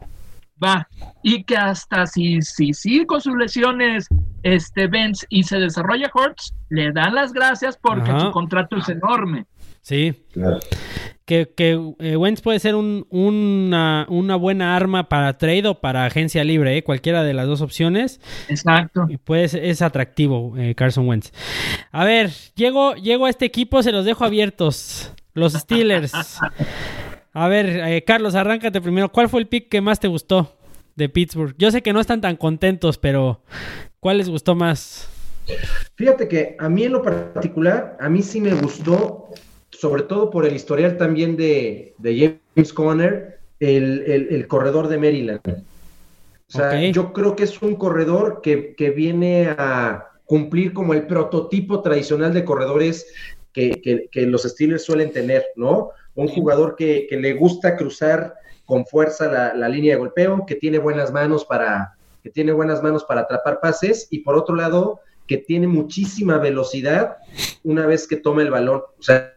[0.62, 0.88] Va.
[1.22, 4.08] Y que hasta si si sigue con sus lesiones
[4.42, 8.20] este Benz y se desarrolla Hortz, le dan las gracias porque Ajá.
[8.20, 9.46] su contrato es enorme.
[9.84, 10.14] Sí.
[10.32, 10.60] Claro.
[11.26, 16.04] Que, que eh, Wentz puede ser un, una, una, buena arma para trade o para
[16.04, 16.84] agencia libre, ¿eh?
[16.84, 18.20] cualquiera de las dos opciones.
[18.48, 19.06] Exacto.
[19.08, 21.32] Y pues es atractivo eh, Carson Wentz.
[21.92, 25.12] A ver, llego, llego a este equipo, se los dejo abiertos.
[25.34, 26.12] Los Steelers.
[27.32, 29.10] A ver, eh, Carlos, arráncate primero.
[29.10, 30.56] ¿Cuál fue el pick que más te gustó
[30.94, 31.54] de Pittsburgh?
[31.58, 33.42] Yo sé que no están tan contentos, pero
[33.98, 35.08] ¿cuál les gustó más?
[35.96, 39.28] Fíjate que a mí en lo particular, a mí sí me gustó,
[39.70, 44.98] sobre todo por el historial también de, de James Conner, el, el, el, corredor de
[44.98, 45.40] Maryland.
[45.46, 46.92] O sea, okay.
[46.92, 52.32] yo creo que es un corredor que, que viene a cumplir como el prototipo tradicional
[52.32, 53.06] de corredores
[53.54, 55.90] que, que, que, los Steelers suelen tener, ¿no?
[56.14, 58.34] Un jugador que, que le gusta cruzar
[58.66, 62.82] con fuerza la, la, línea de golpeo, que tiene buenas manos para que tiene buenas
[62.82, 67.16] manos para atrapar pases y por otro lado que tiene muchísima velocidad
[67.62, 68.82] una vez que toma el balón.
[68.98, 69.34] O sea,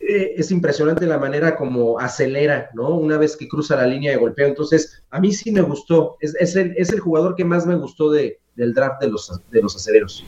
[0.00, 2.90] eh, es impresionante la manera como acelera, ¿no?
[2.90, 4.46] Una vez que cruza la línea de golpeo.
[4.46, 6.16] Entonces, a mí sí me gustó.
[6.20, 9.40] Es, es, el, es el, jugador que más me gustó de, del draft de los,
[9.50, 10.24] de los aceleros.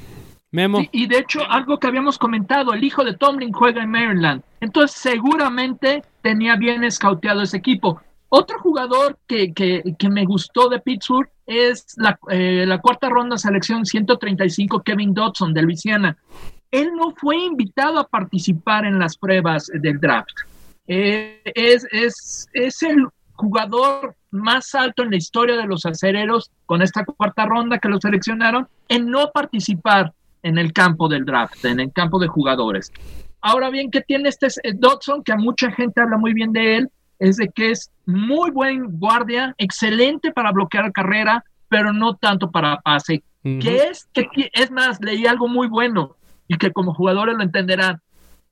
[0.92, 4.42] Y de hecho, algo que habíamos comentado, el hijo de Tomlin juega en Maryland.
[4.60, 8.00] Entonces, seguramente tenía bien escauteado ese equipo.
[8.28, 13.36] Otro jugador que, que, que me gustó de Pittsburgh es la, eh, la, cuarta ronda
[13.38, 16.16] selección 135, Kevin Dodson de Luisiana.
[16.70, 20.30] Él no fue invitado a participar en las pruebas del draft.
[20.86, 26.82] Eh, es, es, es el jugador más alto en la historia de los acereros con
[26.82, 30.12] esta cuarta ronda que lo seleccionaron en no participar
[30.42, 32.92] en el campo del draft, en el campo de jugadores.
[33.42, 36.76] Ahora bien, que tiene este eh, Dodson, que a mucha gente habla muy bien de
[36.76, 42.50] él, es de que es muy buen guardia, excelente para bloquear carrera, pero no tanto
[42.50, 43.22] para pase.
[43.42, 46.16] Que es, que es más, leí algo muy bueno
[46.46, 48.02] y que como jugadores lo entenderán,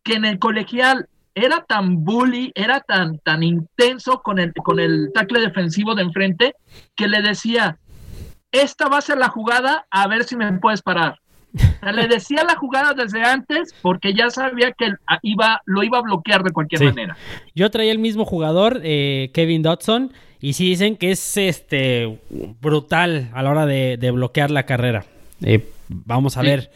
[0.02, 5.10] que en el colegial era tan bully, era tan, tan intenso con el, con el
[5.12, 6.54] tackle defensivo de enfrente,
[6.96, 7.78] que le decía,
[8.50, 11.18] esta va a ser la jugada, a ver si me puedes parar.
[11.92, 14.92] Le decía la jugada desde antes porque ya sabía que
[15.22, 17.16] iba, lo iba a bloquear de cualquier manera.
[17.54, 22.18] Yo traía el mismo jugador, eh, Kevin Dodson, y sí dicen que es este
[22.60, 25.04] brutal a la hora de, bloquear la carrera.
[25.42, 26.70] Eh, vamos a ver,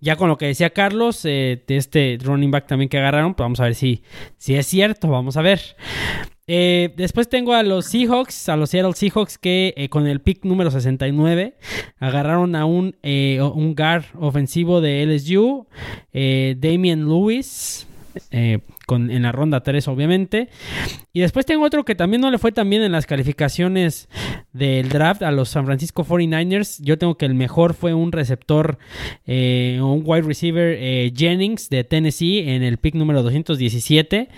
[0.00, 3.44] ya con lo que decía Carlos, eh, de este running back también que agarraron, pues
[3.44, 4.02] vamos a ver si,
[4.38, 5.60] si es cierto, vamos a ver.
[6.48, 10.44] Eh, después tengo a los Seahawks, a los Seattle Seahawks que eh, con el pick
[10.44, 11.56] número 69
[11.98, 15.66] agarraron a un, un guard ofensivo de LSU,
[16.12, 17.86] Damien Lewis.
[18.30, 20.48] Eh, con, en la ronda 3 obviamente.
[21.12, 24.08] Y después tengo otro que también no le fue tan bien en las calificaciones
[24.52, 26.80] del draft a los San Francisco 49ers.
[26.82, 28.78] Yo tengo que el mejor fue un receptor,
[29.26, 34.28] eh, un wide receiver eh, Jennings de Tennessee en el pick número 217.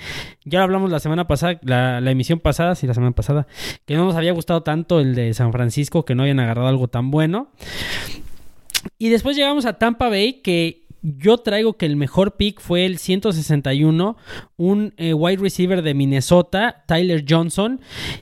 [0.44, 3.46] Ya lo hablamos la semana pasada, la, emisión pasada, sí, la semana pasada,
[3.84, 6.88] que no nos había gustado tanto el de San Francisco, que no habían agarrado algo
[6.88, 7.50] tan bueno.
[8.98, 12.98] Y después llegamos a Tampa Bay, que yo traigo que el mejor pick fue el
[12.98, 14.16] 161,
[14.56, 17.80] un eh, wide receiver de Minnesota, Tyler Johnson.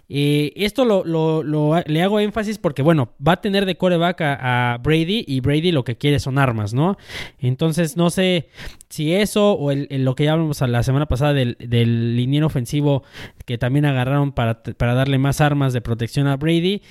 [0.09, 5.25] Eh, esto lo, le hago énfasis porque, bueno, va a tener de coreback a, Brady
[5.27, 6.97] y Brady lo que quiere son armas, ¿no?
[7.39, 8.49] Entonces, no sé
[8.89, 13.03] si eso o el, lo que ya hablamos la semana pasada del, del liniero ofensivo
[13.45, 16.83] que también agarraron para, para darle más armas de protección a Brady.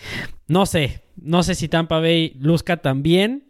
[0.48, 3.46] No sé, no sé si Tampa Bay luzca también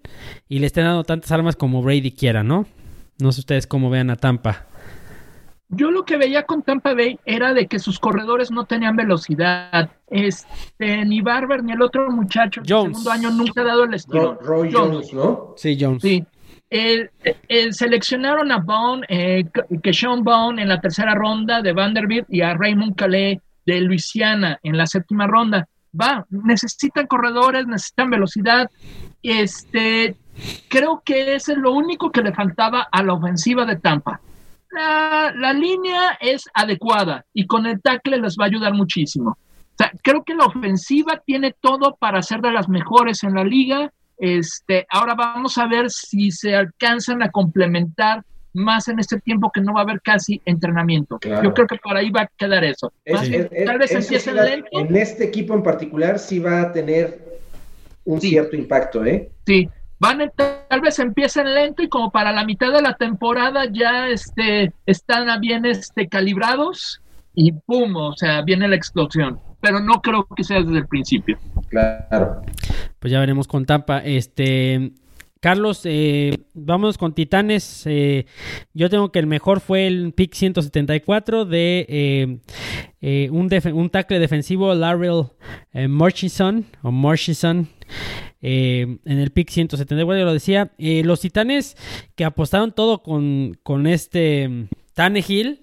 [0.48, 2.66] y le estén dando tantas armas como Brady quiera, ¿no?
[3.20, 4.68] No sé ustedes cómo vean a Tampa.
[5.70, 9.90] Yo lo que veía con Tampa Bay era de que sus corredores no tenían velocidad.
[10.08, 14.36] Este, ni Barber ni el otro muchacho el segundo año nunca ha dado el estilo.
[14.42, 15.54] Roy Jones, ¿no?
[15.58, 16.02] Sí, Jones.
[16.02, 16.24] Sí.
[17.72, 19.46] seleccionaron a Bone, eh,
[19.82, 24.60] que Sean Bone en la tercera ronda de Vanderbilt y a Raymond Calais de Luisiana
[24.62, 25.68] en la séptima ronda
[26.00, 28.70] va, necesitan corredores, necesitan velocidad.
[29.24, 30.16] Este,
[30.70, 34.20] creo que ese es lo único que le faltaba a la ofensiva de Tampa.
[34.72, 39.32] La, línea es adecuada y con el tackle les va a ayudar muchísimo.
[39.32, 43.44] O sea, creo que la ofensiva tiene todo para ser de las mejores en la
[43.44, 43.92] liga.
[44.18, 48.24] Este, ahora vamos a ver si se alcanzan a complementar
[48.56, 51.20] más en este tiempo que no va a haber casi entrenamiento.
[51.22, 52.92] Yo creo que por ahí va a quedar eso.
[53.06, 54.68] tal vez empiecen lento.
[54.72, 57.40] En este equipo en particular sí va a tener
[58.06, 59.30] un cierto impacto, ¿eh?
[59.46, 59.68] Sí,
[60.00, 64.72] van tal vez empiecen lento y como para la mitad de la temporada ya este,
[64.86, 67.02] están bien este, calibrados
[67.34, 69.40] y pum, o sea, viene la explosión.
[69.62, 71.40] Pero no creo que sea desde el principio.
[71.70, 72.42] Claro.
[73.00, 74.00] Pues ya veremos con Tampa.
[74.00, 74.92] Este,
[75.46, 77.84] Carlos, eh, vamos con Titanes.
[77.86, 78.26] Eh,
[78.74, 81.86] yo tengo que el mejor fue el pick 174 de
[83.00, 85.26] eh, un, un, tackle defensivo, Larrell
[85.88, 87.70] Murchison, o Murchison,
[88.42, 90.72] en el pick 174, yo lo decía.
[90.80, 91.78] los Titanes
[92.16, 95.60] que apostaron todo con, con este Tannehill,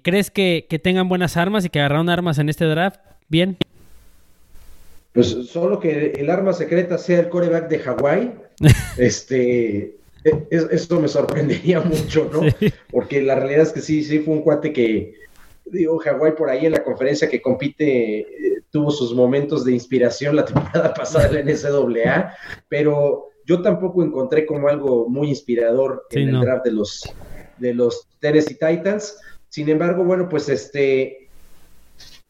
[0.00, 3.00] ¿crees que, que tengan buenas armas y que agarraron armas en este draft?
[3.28, 3.58] Bien.
[5.16, 8.34] Pues solo que el arma secreta sea el coreback de Hawái,
[8.98, 12.42] este, e, eso me sorprendería mucho, ¿no?
[12.90, 15.14] Porque la realidad es que sí, sí fue un cuate que,
[15.64, 18.26] digo, Hawái por ahí en la conferencia que compite eh,
[18.70, 22.34] tuvo sus momentos de inspiración la temporada pasada en la NCAA,
[22.68, 27.14] pero yo tampoco encontré como algo muy inspirador en el draft de los,
[27.58, 29.18] de los Tennessee Titans.
[29.48, 31.25] Sin embargo, bueno, pues este,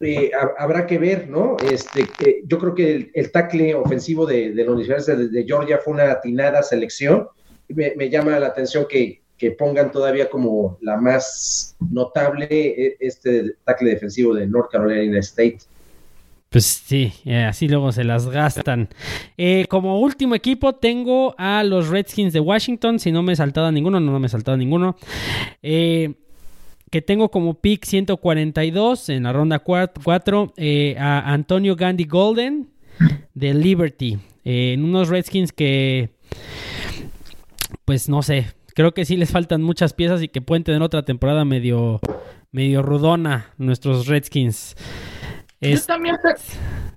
[0.00, 1.56] eh, habrá que ver, ¿no?
[1.70, 2.06] Este,
[2.44, 6.62] yo creo que el, el tackle ofensivo de, la Universidad de, Georgia fue una atinada
[6.62, 7.28] selección.
[7.68, 9.22] Me, llama la atención que,
[9.58, 15.58] pongan todavía como la más notable e, este tackle defensivo de North Carolina State.
[16.50, 18.88] Pues sí, eh, así luego se las gastan.
[19.36, 22.98] Eh, como último equipo tengo a los Redskins de Washington.
[22.98, 24.96] Si no me he saltado a ninguno, no, no me he saltado a ninguno.
[25.62, 26.14] Eh,
[26.96, 32.70] que tengo como pick 142 en la ronda 4 eh, a Antonio Gandhi Golden
[33.34, 34.18] de Liberty.
[34.46, 36.14] Eh, en unos Redskins que,
[37.84, 41.04] pues no sé, creo que sí les faltan muchas piezas y que pueden tener otra
[41.04, 42.00] temporada medio,
[42.50, 44.74] medio rudona nuestros Redskins.
[45.60, 46.16] Yo también,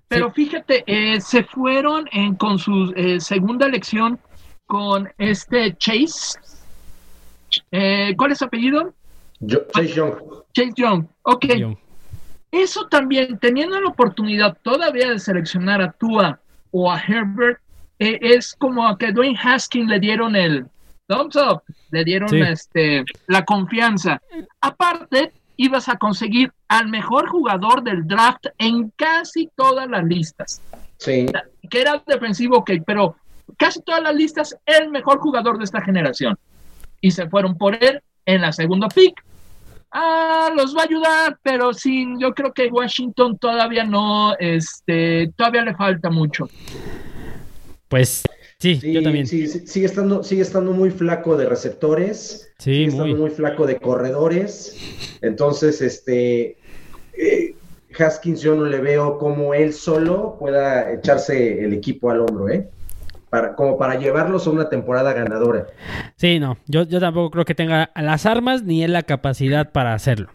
[0.08, 4.18] pero fíjate, eh, se fueron en, con su segunda elección
[4.66, 6.40] con este Chase.
[7.72, 8.94] Eh, ¿Cuál es su apellido?
[9.48, 10.14] Chase Young.
[10.54, 11.06] Chase Young.
[11.24, 11.46] Ok.
[12.52, 16.40] Eso también, teniendo la oportunidad todavía de seleccionar a Tua
[16.72, 17.60] o a Herbert,
[18.00, 20.66] eh, es como a que Dwayne Haskins le dieron el
[21.08, 21.62] thumbs up,
[21.92, 24.22] le dieron este, la confianza.
[24.62, 30.62] Aparte, ibas a conseguir al mejor jugador del draft en casi todas las listas.
[30.98, 31.26] Sí.
[31.70, 33.16] Que era defensivo, ok, pero
[33.58, 36.38] casi todas las listas, el mejor jugador de esta generación.
[37.02, 39.22] Y se fueron por él en la segunda pick.
[39.92, 45.64] Ah, los va a ayudar, pero sí, yo creo que Washington todavía no, este, todavía
[45.64, 46.48] le falta mucho.
[47.88, 48.24] Pues
[48.60, 49.26] sí, yo también.
[49.26, 52.90] Sí, sigue estando, sigue estando muy flaco de receptores, sí, sigue muy.
[52.90, 54.78] estando muy flaco de corredores.
[55.22, 56.58] Entonces, este
[57.14, 57.56] eh,
[57.98, 62.70] Haskins yo no le veo como él solo pueda echarse el equipo al hombro, ¿eh?
[63.30, 65.68] Para, como para llevarlos a una temporada ganadora.
[66.16, 69.94] Sí, no, yo, yo tampoco creo que tenga las armas ni él la capacidad para
[69.94, 70.30] hacerlo.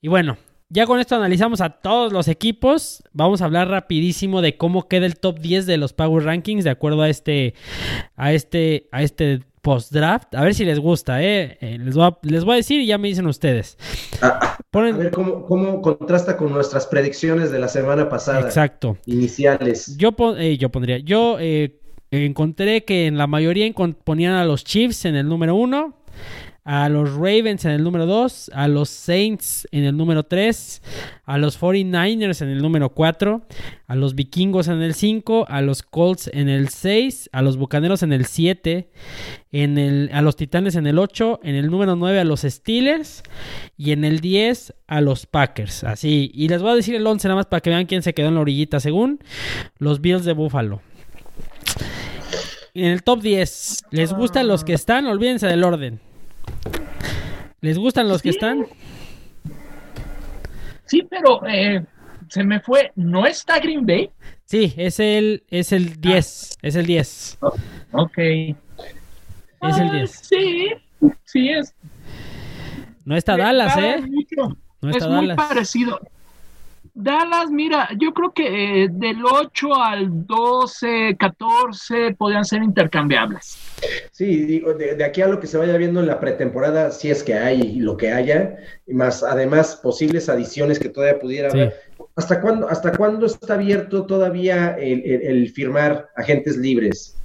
[0.00, 0.36] Y bueno,
[0.68, 3.04] ya con esto analizamos a todos los equipos.
[3.12, 6.70] Vamos a hablar rapidísimo de cómo queda el top 10 de los Power Rankings de
[6.70, 7.54] acuerdo a este
[8.16, 10.34] a este a este post draft.
[10.34, 11.58] A ver si les gusta, ¿eh?
[11.60, 13.78] eh les, voy a, les, voy a, decir y ya me dicen ustedes.
[14.20, 14.96] A, Ponen...
[14.96, 18.40] a ver cómo, cómo, contrasta con nuestras predicciones de la semana pasada.
[18.40, 18.98] Exacto.
[19.06, 19.96] Iniciales.
[19.96, 21.80] Yo, eh, yo pondría, yo eh,
[22.22, 23.72] encontré que en la mayoría
[24.04, 25.94] ponían a los Chiefs en el número uno
[26.64, 30.82] a los Ravens en el número 2, a los Saints en el número 3,
[31.26, 33.42] a los 49ers en el número 4,
[33.86, 38.02] a los Vikingos en el 5, a los Colts en el 6, a los Bucaneros
[38.02, 38.88] en el 7,
[39.52, 43.22] en el, a los Titanes en el 8, en el número 9 a los Steelers
[43.76, 45.84] y en el 10 a los Packers.
[45.84, 48.14] Así, y les voy a decir el 11 nada más para que vean quién se
[48.14, 49.20] quedó en la orillita según
[49.78, 50.80] los Bills de Buffalo.
[52.76, 55.06] En el top 10, ¿les gustan los que están?
[55.06, 56.00] Olvídense del orden.
[57.60, 58.22] ¿Les gustan los sí.
[58.24, 58.66] que están?
[60.84, 61.84] Sí, pero eh,
[62.28, 62.90] se me fue.
[62.96, 64.10] ¿No está Green Bay?
[64.44, 66.50] Sí, es el, es el 10.
[66.50, 66.58] Ah.
[66.62, 67.38] Es el 10.
[67.42, 67.54] Oh,
[67.92, 68.18] ok.
[68.18, 68.56] Es
[69.60, 70.10] ah, el 10.
[70.10, 70.68] Sí,
[71.22, 71.76] sí es.
[73.04, 74.00] No está Dallas, ¿eh?
[74.00, 74.58] Mucho.
[74.82, 75.36] No está es Dallas.
[75.36, 76.00] muy parecido.
[76.96, 83.58] Dallas, mira, yo creo que eh, del 8 al 12, 14 podrían ser intercambiables.
[84.12, 87.10] Sí, digo, de, de, aquí a lo que se vaya viendo en la pretemporada, si
[87.10, 91.50] es que hay y lo que haya, y más además posibles adiciones que todavía pudiera
[91.50, 91.58] Sí.
[91.58, 91.74] haber.
[92.14, 97.16] ¿Hasta cuándo, ¿Hasta cuándo está abierto todavía el, el- el firmar agentes libres?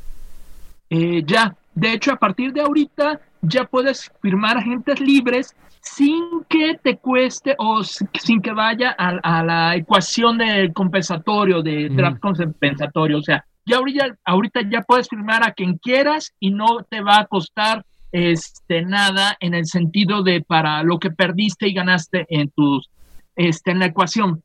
[0.90, 6.78] Eh, ya, de hecho, a partir de ahorita ya puedes firmar agentes libres sin que
[6.82, 13.18] te cueste o sin que vaya a, a la ecuación del compensatorio, de draft compensatorio.
[13.18, 17.20] O sea, ya ahorita, ahorita ya puedes firmar a quien quieras y no te va
[17.20, 22.50] a costar este, nada en el sentido de para lo que perdiste y ganaste en
[22.50, 22.90] tus
[23.36, 24.44] este, en la ecuación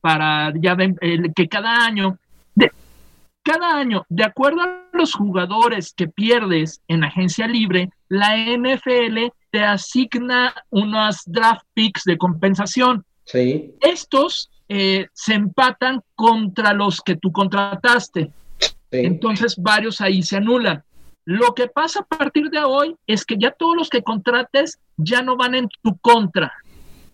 [0.00, 2.18] para ya que cada año
[2.54, 2.70] de,
[3.42, 9.64] cada año, de acuerdo a los jugadores que pierdes en agencia libre, la NFL te
[9.64, 13.06] asigna unos draft picks de compensación.
[13.24, 18.30] Sí, Estos eh, se empatan contra los que tú contrataste.
[18.58, 18.70] sí.
[18.90, 20.84] Entonces varios ahí se anulan.
[21.24, 25.22] Lo que pasa a partir de hoy es que ya todos los que contrates ya
[25.22, 26.52] no van en tu contra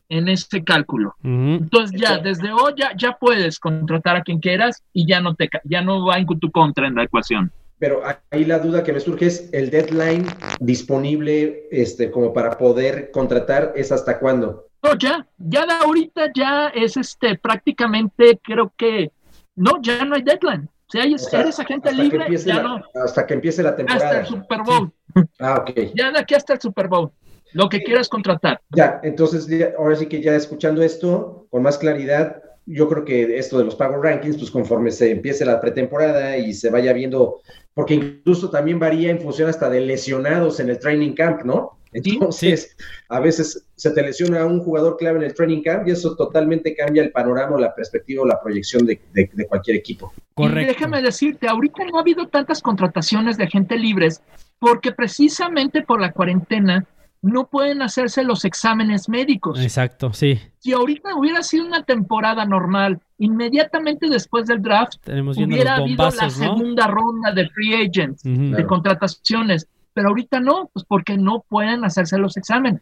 [0.08, 1.14] en este cálculo.
[1.22, 5.48] Entonces ya desde hoy ya, ya puedes contratar a quien quieras y ya no te
[5.62, 7.52] ya no va en tu contra en la ecuación.
[7.82, 10.24] Pero ahí la duda que me surge es el deadline
[10.60, 14.68] disponible este, como para poder contratar es hasta cuándo.
[14.84, 19.10] No, ya, ya de ahorita ya es este prácticamente creo que
[19.56, 20.68] no, ya no hay deadline.
[20.88, 22.82] Si hay- O sea, eres agente libre, ya la- no.
[23.04, 24.06] Hasta que empiece la temporada.
[24.06, 24.92] Hasta el Super Bowl.
[25.40, 25.80] Ah, ok.
[25.96, 27.10] Ya de aquí hasta el Super Bowl.
[27.52, 28.60] Lo que quieras contratar.
[28.70, 33.36] Ya, entonces ya- ahora sí que ya escuchando esto con más claridad, yo creo que
[33.38, 37.40] esto de los Power Rankings, pues conforme se empiece la pretemporada y se vaya viendo,
[37.74, 41.78] porque incluso también varía en función hasta de lesionados en el training camp, ¿no?
[41.94, 42.74] Entonces,
[43.10, 46.74] a veces se te lesiona un jugador clave en el training camp y eso totalmente
[46.74, 50.10] cambia el panorama, la perspectiva o la proyección de, de- de cualquier equipo.
[50.32, 50.60] Correcto.
[50.62, 54.22] Y déjame decirte, ahorita no ha habido tantas contrataciones de agentes libres
[54.58, 56.86] porque precisamente por la cuarentena
[57.22, 59.60] no pueden hacerse los exámenes médicos.
[59.60, 60.40] Exacto, sí.
[60.58, 66.28] Si ahorita hubiera sido una temporada normal, inmediatamente después del draft, Tenemos hubiera habido la
[66.30, 68.66] segunda ronda de free agents, de Claro.
[68.66, 69.68] contrataciones.
[69.94, 72.80] Pero ahorita no, pues porque no pueden hacerse los exámenes.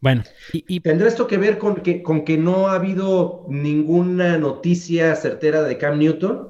[0.00, 4.36] Bueno, y, y- ¿Tendrá esto que ver con que, con que no ha habido ninguna
[4.36, 6.48] noticia certera de Cam Newton?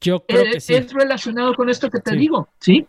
[0.00, 0.74] Yo creo que sí.
[0.74, 2.86] Es relacionado con esto que te digo, ¿sí?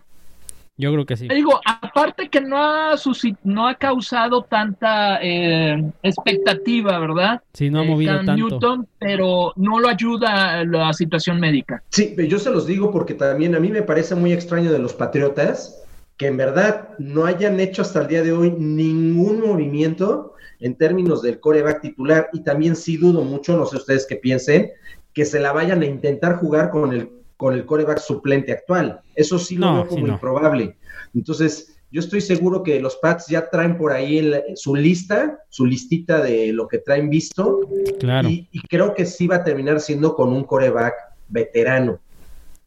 [0.80, 1.27] Yo creo que sí.
[1.27, 2.95] Te digo, aparte que no ha,
[3.43, 7.41] no ha causado tanta eh, expectativa, ¿verdad?
[7.53, 8.34] Sí, no ha movido tanto.
[8.34, 11.84] Newton, pero no lo ayuda la situación médica.
[11.89, 14.93] Sí, yo se los digo porque también a mí me parece muy extraño de los
[14.93, 15.84] Patriotas
[16.15, 21.21] que en verdad no hayan hecho hasta el día de hoy ningún movimiento en términos
[21.21, 24.71] del coreback titular y también sí dudo mucho, no sé ustedes qué piensen,
[25.13, 28.99] que se la vayan a intentar jugar con el, con el coreback suplente actual.
[29.15, 30.75] Eso sí lo veo como improbable.
[31.15, 36.21] Entonces, yo estoy seguro que los Pats ya traen por ahí su lista, su listita
[36.21, 37.61] de lo que traen visto.
[37.97, 38.27] Claro.
[38.27, 40.95] Y, creo que sí va a terminar siendo con un coreback
[41.29, 42.01] veterano.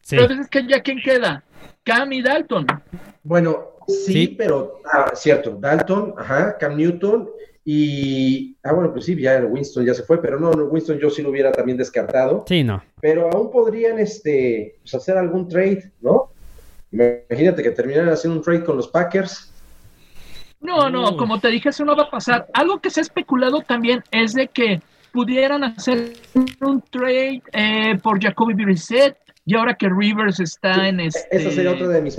[0.01, 0.15] Sí.
[0.17, 1.43] Pero es que ya quién queda,
[1.83, 2.65] Cam y Dalton.
[3.21, 7.29] Bueno, sí, pero ah, cierto, Dalton, ajá, Cam Newton
[7.65, 11.21] y, ah, bueno, pues sí, ya Winston ya se fue, pero no, Winston yo sí
[11.21, 12.43] lo hubiera también descartado.
[12.47, 12.83] Sí, no.
[12.99, 16.31] Pero aún podrían este, pues, hacer algún trade, ¿no?
[16.91, 19.51] Imagínate que terminaran haciendo un trade con los Packers.
[20.59, 22.47] No, no, como te dije, eso no va a pasar.
[22.53, 26.13] Algo que se ha especulado también es de que pudieran hacer
[26.61, 31.71] un trade eh, por Jacoby Brissett y ahora que Rivers está en este, esa sería
[31.71, 32.15] otra de mis,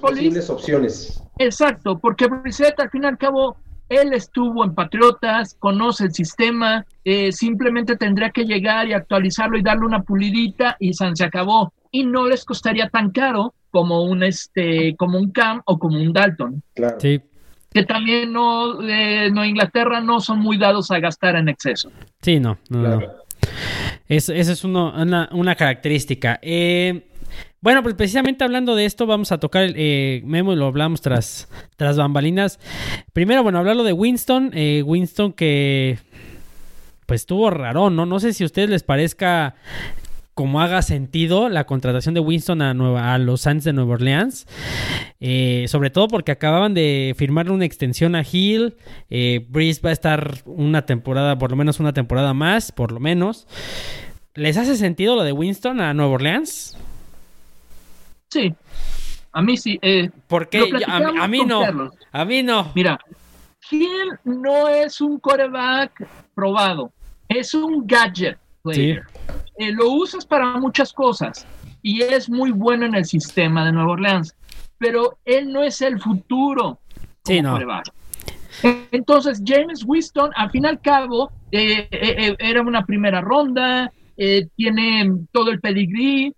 [0.00, 1.22] posibles opciones.
[1.38, 3.56] Exacto, porque Brissett al fin y al cabo
[3.88, 9.62] él estuvo en Patriotas, conoce el sistema, eh, simplemente tendría que llegar y actualizarlo y
[9.62, 11.72] darle una pulidita y se acabó.
[11.90, 16.12] Y no les costaría tan caro como un este, como un Cam o como un
[16.12, 16.62] Dalton.
[16.74, 17.00] Claro.
[17.00, 17.20] Sí.
[17.70, 21.90] Que también no, eh, no Inglaterra no son muy dados a gastar en exceso.
[22.22, 23.00] Sí, no, no,
[24.08, 26.38] esa es una, una, característica.
[26.40, 27.07] Eh,
[27.60, 31.48] bueno, pues precisamente hablando de esto, vamos a tocar el eh, memo lo hablamos tras,
[31.76, 32.58] tras bambalinas.
[33.12, 34.50] Primero, bueno, hablarlo de Winston.
[34.54, 35.98] Eh, Winston que
[37.06, 38.04] pues estuvo raro, ¿no?
[38.04, 39.54] No sé si a ustedes les parezca
[40.38, 44.46] como haga sentido la contratación de Winston a, Nueva, a los Saints de Nueva Orleans.
[45.18, 48.76] Eh, sobre todo porque acababan de firmar una extensión a Hill.
[49.10, 53.00] Eh, Breeze va a estar una temporada, por lo menos una temporada más, por lo
[53.00, 53.48] menos.
[54.34, 56.76] ¿Les hace sentido lo de Winston a Nueva Orleans?
[58.30, 58.54] Sí,
[59.32, 59.78] a mí sí.
[59.82, 61.62] Eh, porque a, mí no.
[62.12, 62.72] A mí no.
[62.74, 62.98] Mira,
[63.70, 66.92] Hill no es un coreback probado,
[67.28, 69.04] es un gadget player.
[69.56, 71.46] Eh, lo usas para muchas cosas
[71.82, 74.34] y es muy bueno en el sistema de Nueva Orleans,
[74.78, 76.78] pero él no es el futuro.
[77.24, 77.58] Sí, no.
[78.90, 83.92] Entonces, James Winston, al fin y al cabo, eh, eh, era una primera ronda,
[84.56, 86.34] tiene todo el pedigrí,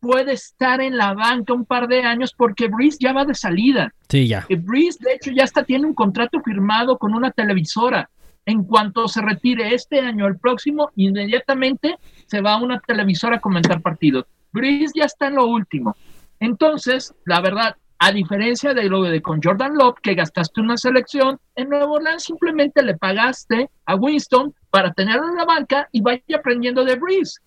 [0.00, 3.92] puede estar en la banca un par de años porque Breeze ya va de salida.
[4.08, 4.46] Sí, ya.
[4.48, 8.08] Breeze, de hecho, ya está, tiene un contrato firmado con una televisora
[8.46, 13.40] en cuanto se retire este año, el próximo, inmediatamente se va a una televisora a
[13.40, 14.26] comentar partidos.
[14.52, 15.96] Breeze ya está en lo último.
[16.40, 21.40] Entonces, la verdad, a diferencia de lo de con Jordan Love, que gastaste una selección,
[21.56, 26.20] en Nueva Orleans simplemente le pagaste a Winston para tenerlo en la banca y vaya
[26.36, 27.40] aprendiendo de Breeze.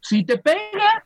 [0.00, 1.04] Si te pega,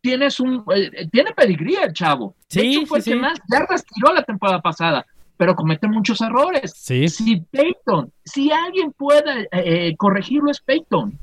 [0.00, 2.34] tienes un, eh, tiene pedigría el chavo.
[2.48, 5.04] Sí, de hecho, fue el que más yardas tiró la temporada pasada
[5.38, 6.72] pero comete muchos errores.
[6.74, 7.10] Sí.
[7.10, 11.18] Si Peyton, si alguien puede eh, eh, corregirlo es Peyton.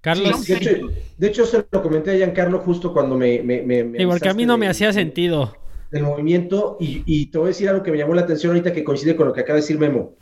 [0.00, 0.46] Carlos.
[0.46, 3.42] de, hecho, se lo comenté a Giancarlo justo cuando me...
[3.42, 5.56] me, sí, porque a mí no me hacía sentido.
[5.92, 8.72] El movimiento, y, y, te voy a decir algo que me llamó la atención ahorita
[8.72, 10.14] que coincide con lo que acaba de decir Memo.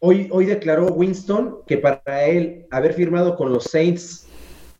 [0.00, 4.28] Hoy, hoy declaró Winston que para él haber firmado con los Saints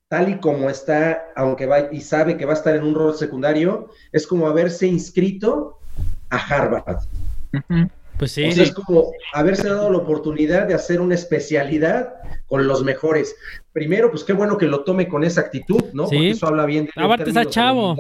[0.09, 3.15] tal y como está, aunque va y sabe que va a estar en un rol
[3.15, 5.79] secundario, es como haberse inscrito
[6.31, 6.99] a Harvard.
[8.19, 8.45] Pues sí.
[8.45, 12.15] es como haberse dado la oportunidad de hacer una especialidad
[12.47, 13.37] con los mejores.
[13.73, 16.05] Primero, pues qué bueno que lo tome con esa actitud, ¿no?
[16.05, 17.97] Porque eso habla bien de Aparte está chavo.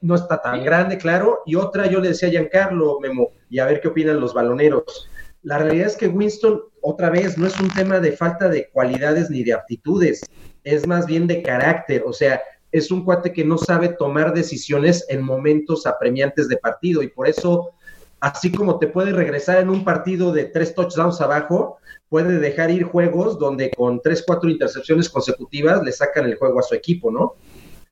[0.00, 1.40] No está tan grande, claro.
[1.46, 5.08] Y otra, yo le decía a Giancarlo, Memo, y a ver qué opinan los baloneros.
[5.42, 9.30] La realidad es que Winston, otra vez, no es un tema de falta de cualidades
[9.30, 10.22] ni de aptitudes,
[10.64, 12.02] es más bien de carácter.
[12.04, 12.40] O sea,
[12.72, 17.28] es un cuate que no sabe tomar decisiones en momentos apremiantes de partido y por
[17.28, 17.72] eso
[18.20, 21.78] así como te puede regresar en un partido de tres touchdowns abajo,
[22.08, 26.62] puede dejar ir juegos donde con tres, cuatro intercepciones consecutivas le sacan el juego a
[26.62, 27.34] su equipo, ¿no?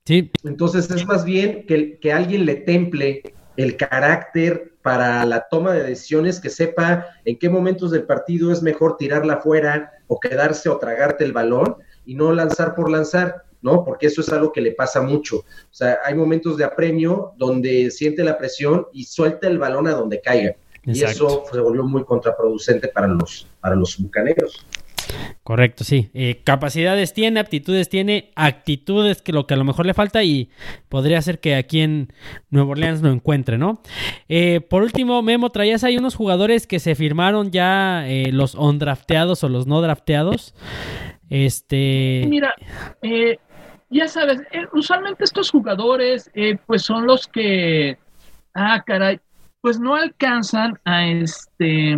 [0.05, 0.31] Sí.
[0.45, 3.23] Entonces es más bien que, que alguien le temple
[3.57, 8.63] el carácter para la toma de decisiones, que sepa en qué momentos del partido es
[8.63, 13.45] mejor tirarla fuera o quedarse o tragarte el balón y no lanzar por lanzar.
[13.63, 13.83] ¿no?
[13.83, 15.39] Porque eso es algo que le pasa mucho.
[15.39, 19.93] O sea, hay momentos de apremio donde siente la presión y suelta el balón a
[19.93, 20.55] donde caiga.
[20.85, 24.67] Y eso se volvió muy contraproducente para los, para los bucaneros.
[25.43, 26.11] Correcto, sí.
[26.12, 30.51] Eh, capacidades tiene, aptitudes tiene, actitudes que lo que a lo mejor le falta y
[30.91, 32.12] podría ser que aquí en
[32.51, 33.81] Nueva Orleans lo encuentre, ¿no?
[34.29, 39.43] Eh, por último, Memo, traías ahí unos jugadores que se firmaron ya eh, los ondrafteados
[39.45, 40.55] o los no drafteados.
[41.31, 42.27] Este.
[42.29, 42.55] Mira,
[43.89, 44.43] ya sabes,
[44.75, 46.31] usualmente estos jugadores,
[46.67, 47.97] pues son los que.
[48.53, 49.21] Ah, caray.
[49.62, 51.97] Pues no alcanzan a este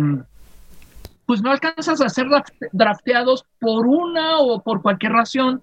[1.27, 2.27] pues no alcanzas a ser
[2.71, 5.61] drafteados por una o por cualquier razón.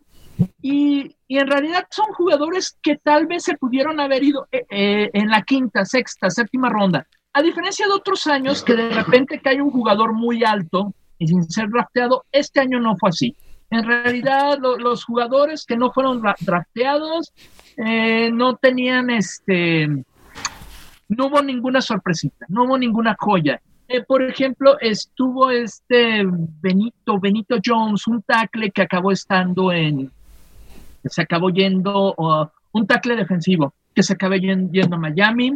[0.62, 5.28] Y, en realidad son jugadores que tal vez se pudieron haber ido eh, eh, en
[5.30, 7.08] la quinta, sexta, séptima ronda.
[7.32, 11.42] A diferencia de otros años que de repente cae un jugador muy alto y sin
[11.50, 13.36] ser drafteado, este año no fue así.
[13.70, 17.32] En realidad los jugadores que no fueron drafteados
[17.76, 19.88] eh, no tenían este,
[21.08, 23.60] no hubo ninguna sorpresita, no hubo ninguna joya.
[23.86, 30.10] Eh, por ejemplo, estuvo este Benito, Benito Jones, un tackle que acabó estando en,
[31.04, 32.14] se acabó yendo,
[32.72, 35.52] un tackle defensivo que se acabó yendo, a Miami.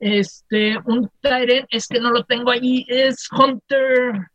[0.00, 4.28] Este, un Tyrant, es que no lo tengo ahí, es Hunter.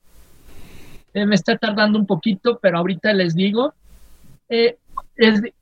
[1.14, 3.74] Eh, me está tardando un poquito, pero ahorita les digo.
[4.50, 4.78] Eh,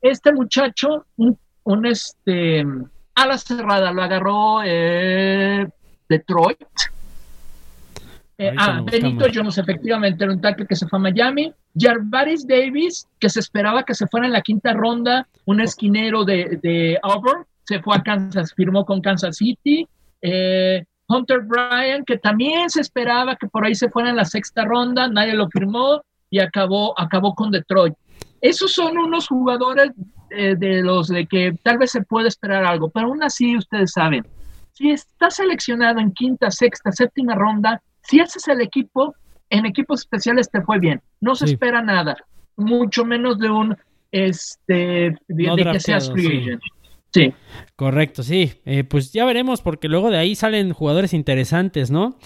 [0.00, 2.64] este muchacho, un, un, este,
[3.14, 4.60] a la cerrada, lo agarró
[6.08, 6.58] Detroit
[8.38, 11.52] eh, ah, Benito Jones, efectivamente, era un tackle que se fue a Miami.
[11.76, 16.58] Jarvaris Davis, que se esperaba que se fuera en la quinta ronda, un esquinero de,
[16.62, 19.86] de Auburn, se fue a Kansas, firmó con Kansas City.
[20.20, 24.64] Eh, Hunter Bryan, que también se esperaba que por ahí se fuera en la sexta
[24.64, 27.94] ronda, nadie lo firmó y acabó, acabó con Detroit.
[28.40, 29.92] Esos son unos jugadores
[30.30, 33.92] eh, de los de que tal vez se puede esperar algo, pero aún así ustedes
[33.92, 34.26] saben,
[34.72, 39.14] si está seleccionado en quinta, sexta, séptima ronda, si haces el equipo,
[39.50, 41.00] en equipos especiales te fue bien.
[41.20, 42.16] No se espera nada,
[42.56, 43.76] mucho menos de un
[44.10, 46.62] este de, que seas free agent.
[47.12, 47.34] Sí.
[47.76, 48.54] Correcto, sí.
[48.64, 52.16] Eh, pues ya veremos, porque luego de ahí salen jugadores interesantes, ¿no?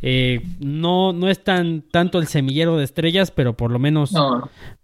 [0.00, 4.14] Eh, no, no es tan tanto el semillero de estrellas, pero por lo menos,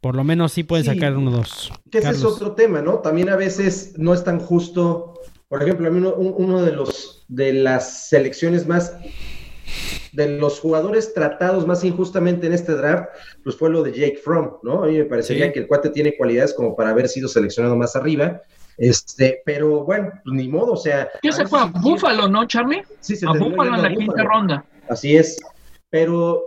[0.01, 1.73] por lo menos sí pueden sacar uno o dos.
[1.91, 2.99] Que ese es otro tema, ¿no?
[2.99, 5.15] También a veces no es tan justo.
[5.49, 8.97] Por ejemplo, a mí uno, uno de los de las selecciones más
[10.19, 13.09] de los jugadores tratados más injustamente en este draft,
[13.45, 14.83] pues fue lo de Jake Fromm, ¿no?
[14.83, 17.95] A mí me parecería que el cuate tiene cualidades como para haber sido seleccionado más
[17.95, 18.43] arriba.
[18.77, 21.09] Este, pero bueno, pues ni modo, o sea.
[21.23, 22.83] ¿Qué se fue a Búfalo, no, Charlie?
[22.99, 24.65] Sí, se a Búfalo en la quinta ronda.
[24.89, 25.39] Así es.
[25.89, 26.43] Pero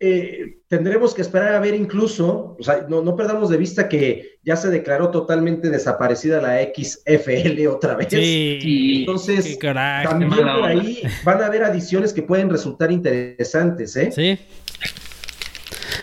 [0.00, 4.56] eh, tendremos que esperar a ver incluso, o sea, no, perdamos de vista que ya
[4.56, 8.06] se declaró totalmente desaparecida la XFL otra vez.
[8.08, 14.12] Sí, Entonces, también por ahí van a haber adiciones que pueden resultar interesantes, ¿eh?
[14.12, 14.38] Sí.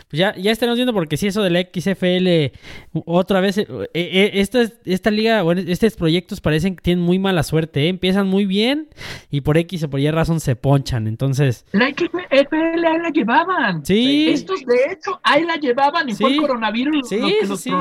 [0.10, 2.58] Pues ya, ya estaremos viendo porque si eso de la XFL
[3.06, 7.44] otra vez, eh, eh, esta, esta liga, bueno, estos proyectos parecen que tienen muy mala
[7.44, 7.90] suerte, ¿eh?
[7.90, 8.90] empiezan muy bien
[9.30, 11.64] y por X o por Y razón se ponchan, entonces...
[11.74, 13.86] La XFL ahí la llevaban.
[13.86, 14.30] Sí.
[14.30, 17.72] Estos de hecho ahí la llevaban y fue el coronavirus sí, que los sí.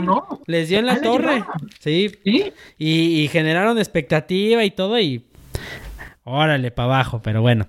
[0.45, 1.45] Les dio en la torre.
[1.81, 2.11] sí.
[2.24, 2.53] ¿Sí?
[2.76, 5.24] Y, y generaron expectativa y todo y...
[6.24, 7.68] Órale, para abajo, pero bueno.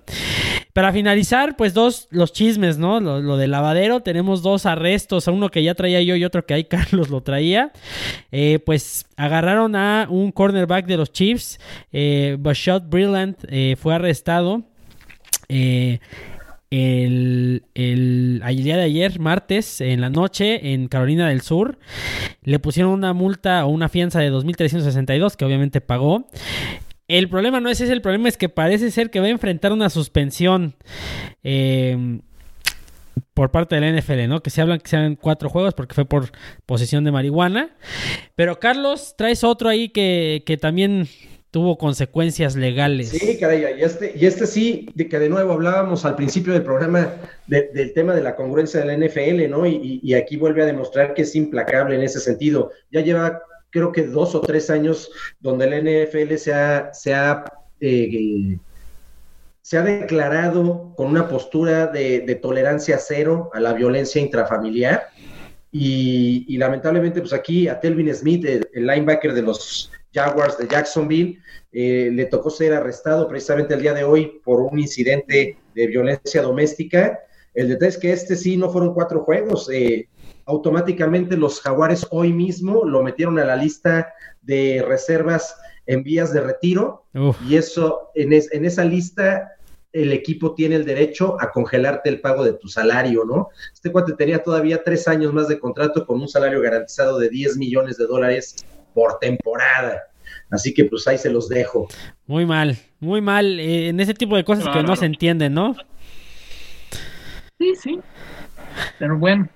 [0.72, 3.00] Para finalizar, pues dos, los chismes, ¿no?
[3.00, 6.54] Lo, lo, del lavadero, tenemos dos arrestos, uno que ya traía yo y otro que
[6.54, 7.72] ahí Carlos lo traía.
[8.32, 11.58] Eh, pues agarraron a un cornerback de los Chiefs,
[11.92, 14.62] eh, Bashot Brillant, eh, fue arrestado.
[15.48, 15.98] Eh,
[16.70, 21.78] el, el, día de ayer, martes, en la noche, en Carolina del Sur,
[22.44, 26.28] le pusieron una multa o una fianza de 2.362 que obviamente pagó.
[27.10, 29.72] El problema no es ese, el problema es que parece ser que va a enfrentar
[29.72, 30.76] una suspensión
[31.42, 32.20] eh,
[33.34, 34.44] por parte de la NFL, ¿no?
[34.44, 36.30] Que se hablan que sean cuatro juegos porque fue por
[36.66, 37.74] posesión de marihuana.
[38.36, 41.08] Pero Carlos, traes otro ahí que, también
[41.50, 43.08] tuvo consecuencias legales.
[43.08, 46.62] Sí, caray, y este, y este sí, de que de nuevo hablábamos al principio del
[46.62, 47.12] programa
[47.48, 49.66] del tema de la congruencia de la NFL, ¿no?
[49.66, 52.70] Y, aquí vuelve a demostrar que es implacable en ese sentido.
[52.92, 55.10] Ya lleva creo que dos o tres años
[55.40, 57.44] donde el NFL se ha,
[57.80, 58.58] eh,
[59.62, 65.08] se ha declarado con una postura de, tolerancia cero a la violencia intrafamiliar.
[65.72, 71.38] Y, lamentablemente, pues aquí a Telvin Smith, el, linebacker de los Jaguars de Jacksonville,
[71.72, 76.42] eh, le tocó ser arrestado precisamente el día de hoy por un incidente de violencia
[76.42, 77.20] doméstica.
[77.54, 79.70] El detalle es que este sí no fueron cuatro juegos.
[79.72, 80.08] Eh,
[80.50, 84.12] automáticamente los jaguares hoy mismo lo metieron a la lista
[84.42, 85.56] de reservas
[85.86, 87.04] en vías de retiro
[87.48, 89.52] y eso en, esa lista
[89.92, 93.48] el equipo tiene el derecho a congelarte el pago de tu salario, ¿no?
[93.72, 97.56] Este cuate tenía todavía tres años más de contrato con un salario garantizado de 10
[97.56, 98.64] millones de dólares
[98.94, 100.02] por temporada.
[100.48, 101.88] Así que pues ahí se los dejo.
[102.26, 103.58] Muy mal, muy mal.
[103.58, 105.74] eh, en ese tipo de cosas que no se entienden, ¿no?
[107.58, 108.00] Sí, sí.
[108.98, 109.48] Pero bueno.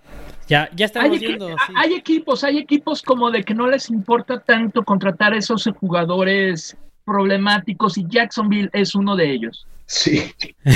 [0.49, 1.49] Ya, ya estamos Hay, viendo.
[1.49, 1.73] equi- sí.
[1.77, 6.77] hay equipos, hay equipos como de que no les importa tanto contratar a esos jugadores
[7.05, 9.67] problemáticos y Jacksonville es uno de ellos.
[9.87, 10.33] Sí.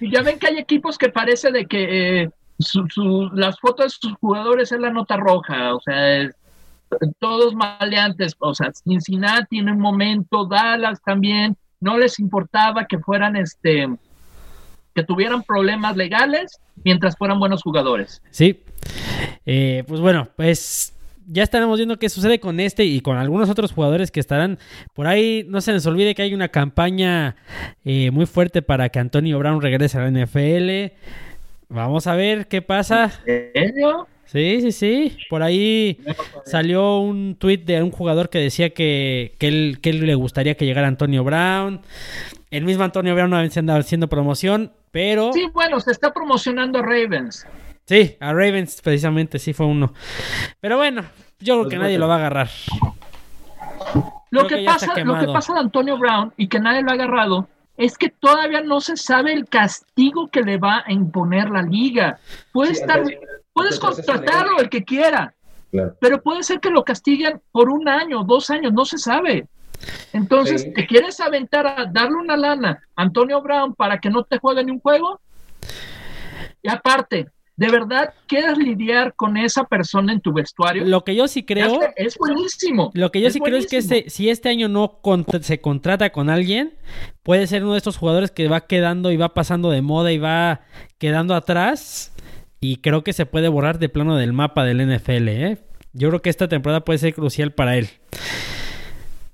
[0.00, 3.86] Y ya ven que hay equipos que parece de que eh, su- su- las fotos
[3.86, 6.34] de sus jugadores es la nota roja, o sea, es-
[7.20, 13.36] todos maleantes, o sea, Cincinnati en un momento, Dallas también, no les importaba que fueran
[13.36, 13.88] este
[14.94, 18.22] que tuvieran problemas legales mientras fueran buenos jugadores.
[18.30, 18.60] Sí.
[19.46, 20.94] Eh, pues bueno, pues
[21.26, 24.58] ya estaremos viendo qué sucede con este y con algunos otros jugadores que estarán
[24.92, 25.44] por ahí.
[25.48, 27.36] No se les olvide que hay una campaña
[27.84, 30.92] eh, muy fuerte para que Antonio Brown regrese a la NFL.
[31.68, 33.10] Vamos a ver qué pasa.
[33.26, 34.06] ¿En serio?
[34.26, 35.16] Sí, sí, sí.
[35.28, 36.00] Por ahí
[36.44, 40.56] salió un tuit de un jugador que decía que, que, él, que él le gustaría
[40.56, 41.82] que llegara Antonio Brown.
[42.50, 45.32] El mismo Antonio Brown no andaba haciendo promoción, pero...
[45.32, 47.46] Sí, bueno, se está promocionando a Ravens.
[47.84, 49.92] Sí, a Ravens precisamente, sí fue uno.
[50.60, 51.02] Pero bueno,
[51.40, 52.50] yo creo Pues que nadie lo va a agarrar.
[54.30, 56.94] Lo que, que pasa, lo que pasa de Antonio Brown y que nadie lo ha
[56.94, 61.62] agarrado es que todavía no se sabe el castigo que le va a imponer la
[61.62, 62.18] liga.
[62.52, 63.02] Puede Sí, estar,
[63.52, 65.34] puedes proceso contratarlo el que quiera,
[65.70, 65.96] Claro.
[66.00, 69.48] pero puede ser que lo castiguen por un año, dos años, no se sabe.
[70.12, 70.72] Entonces, Sí.
[70.72, 74.62] ¿te quieres aventar a darle una lana a Antonio Brown para que no te juegue
[74.64, 75.20] ni un juego?
[76.62, 77.26] Y aparte,
[77.56, 80.84] ¿de verdad quieres lidiar con esa persona en tu vestuario?
[80.84, 82.90] Lo que yo sí creo, es buenísimo.
[82.94, 85.60] lo que yo es sí creo es que este, si este año no contra- se
[85.60, 86.74] contrata con alguien,
[87.22, 90.18] puede ser uno de estos jugadores que va quedando y va pasando de moda y
[90.18, 90.62] va
[90.98, 92.12] quedando atrás.
[92.60, 95.58] Y creo que se puede borrar de plano del mapa del NFL, ¿eh?
[95.92, 97.88] Yo creo que esta temporada puede ser crucial para él.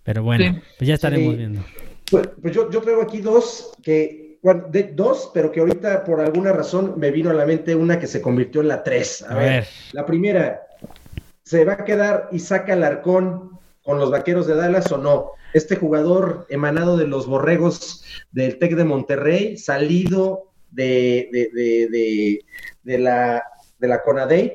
[0.02, 0.60] Pero bueno, Sí.
[0.78, 1.38] pues ya estaremos Sí.
[1.38, 1.64] viendo.
[2.10, 6.20] Pues, pues yo, yo traigo aquí dos que, bueno, de, dos, pero que ahorita por
[6.20, 9.22] alguna razón me vino a la mente una que se convirtió en la tres.
[9.22, 9.68] A, A ver, ver.
[9.92, 10.62] la primera,
[11.42, 15.32] ¿se va a quedar Isaac Alarcón con los vaqueros de Dallas o no?
[15.52, 22.44] Este jugador emanado de los borregos del Tec de Monterrey, salido de, de, de, de,
[22.84, 23.42] de la,
[23.78, 24.54] de la CONADEIP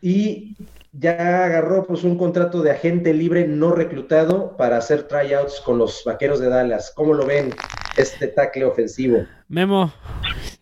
[0.00, 0.56] y
[0.92, 6.02] ya agarró pues un contrato de agente libre no reclutado para hacer tryouts con los
[6.04, 6.92] vaqueros de Dallas.
[6.94, 7.54] ¿Cómo lo ven
[7.96, 9.26] este tackle ofensivo?
[9.48, 9.92] Memo,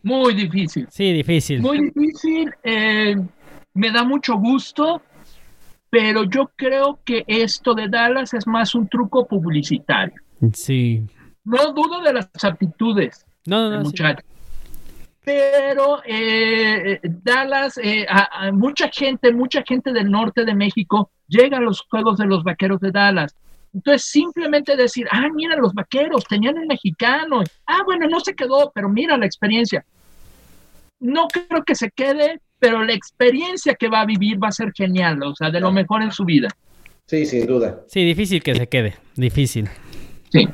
[0.02, 0.86] Muy difícil.
[0.90, 1.60] sí, difícil.
[1.60, 2.52] Muy difícil.
[2.62, 3.16] eh,
[3.74, 5.00] me da mucho gusto,
[5.90, 10.14] pero yo creo que esto de Dallas es más un truco publicitario.
[10.54, 11.06] Sí.
[11.44, 13.90] No dudo de las aptitudes No, no, del no.
[13.90, 13.96] sí.
[15.22, 21.10] Pero eh, eh, Dallas, eh, a, a mucha gente, mucha gente del norte de México
[21.28, 23.36] llega a los juegos de los vaqueros de Dallas.
[23.72, 27.42] Entonces, simplemente decir, ah, mira, los vaqueros tenían un mexicano.
[27.66, 29.84] Ah, bueno, no se quedó, pero mira la experiencia.
[30.98, 34.72] No creo que se quede, pero la experiencia que va a vivir va a ser
[34.74, 36.48] genial, o sea, de lo mejor en su vida.
[37.06, 37.80] Sí, sin duda.
[37.88, 38.96] Sí, difícil que se quede.
[39.16, 39.68] Difícil.
[40.30, 40.48] Sí.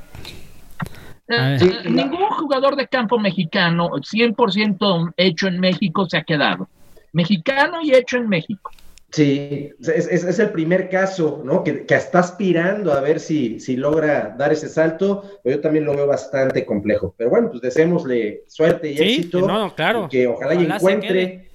[1.28, 1.58] Eh,
[1.90, 6.68] ningún jugador de campo mexicano, 100% hecho en México, se ha quedado.
[7.12, 8.70] Mexicano y hecho en México.
[9.16, 11.64] Sí, es, es- es el primer caso, ¿no?
[11.64, 15.86] Que, que está aspirando a ver si, si logra dar ese salto, pero yo también
[15.86, 17.14] lo veo bastante complejo.
[17.16, 19.46] Pero bueno, pues deseémosle suerte y Sí, éxito.
[19.46, 20.08] no, claro.
[20.10, 21.48] que ojalá, encuentre,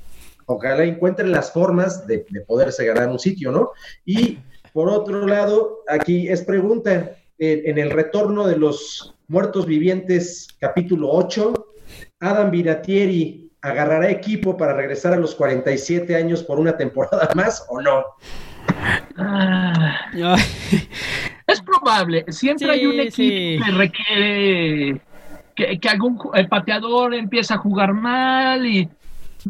[0.48, 3.72] ojalá encuentre las formas de, de poderse ganar un sitio, ¿no?
[4.06, 4.40] Y
[4.74, 11.10] por otro lado, aquí es pregunta, en, en el retorno de los muertos vivientes, capítulo
[11.12, 11.54] 8,
[12.22, 17.82] Adam Vinatieri agarrará equipo para regresar a los 47 años por una temporada más o
[17.82, 18.04] no?
[19.18, 19.98] Ah,
[21.48, 23.60] es probable, siempre Sí, hay un equipo sí.
[23.64, 25.02] que requiere
[25.56, 28.90] que, que algún el pateador empieza a jugar mal y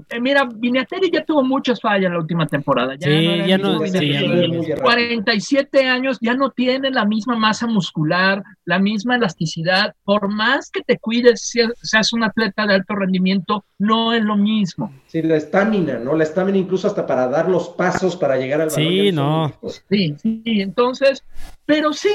[0.10, 2.96] eh, mira, Vinatieri ya tuvo muchas fallas en la última temporada.
[2.96, 4.82] Ya Sí, no ya no- sí, ya no es muy errático.
[4.84, 9.94] 47 años ya no tiene la misma masa muscular, la misma elasticidad.
[10.04, 14.38] Por más que te cuides, seas, seas un atleta de alto rendimiento, no es lo
[14.38, 14.94] mismo.
[15.08, 16.16] Sí, la estamina, ¿no?
[16.16, 18.90] La estamina incluso hasta para dar los pasos para llegar al balón.
[18.92, 19.54] Sí, no.
[19.90, 21.24] Sí, sí, entonces,
[21.66, 22.10] pero sí,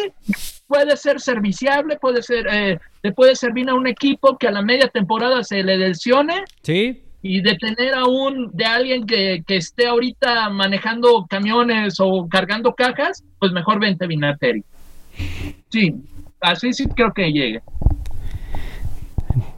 [0.66, 4.62] puede ser serviciable, puede ser, eh, le puede servir a un equipo que a la
[4.62, 9.56] media temporada se le lesione sí, y de tener a un, de alguien que, que
[9.56, 14.62] esté ahorita manejando camiones o cargando cajas, pues mejor vente Vinateri.
[15.68, 15.94] Sí,
[16.40, 17.60] así sí creo que llegue.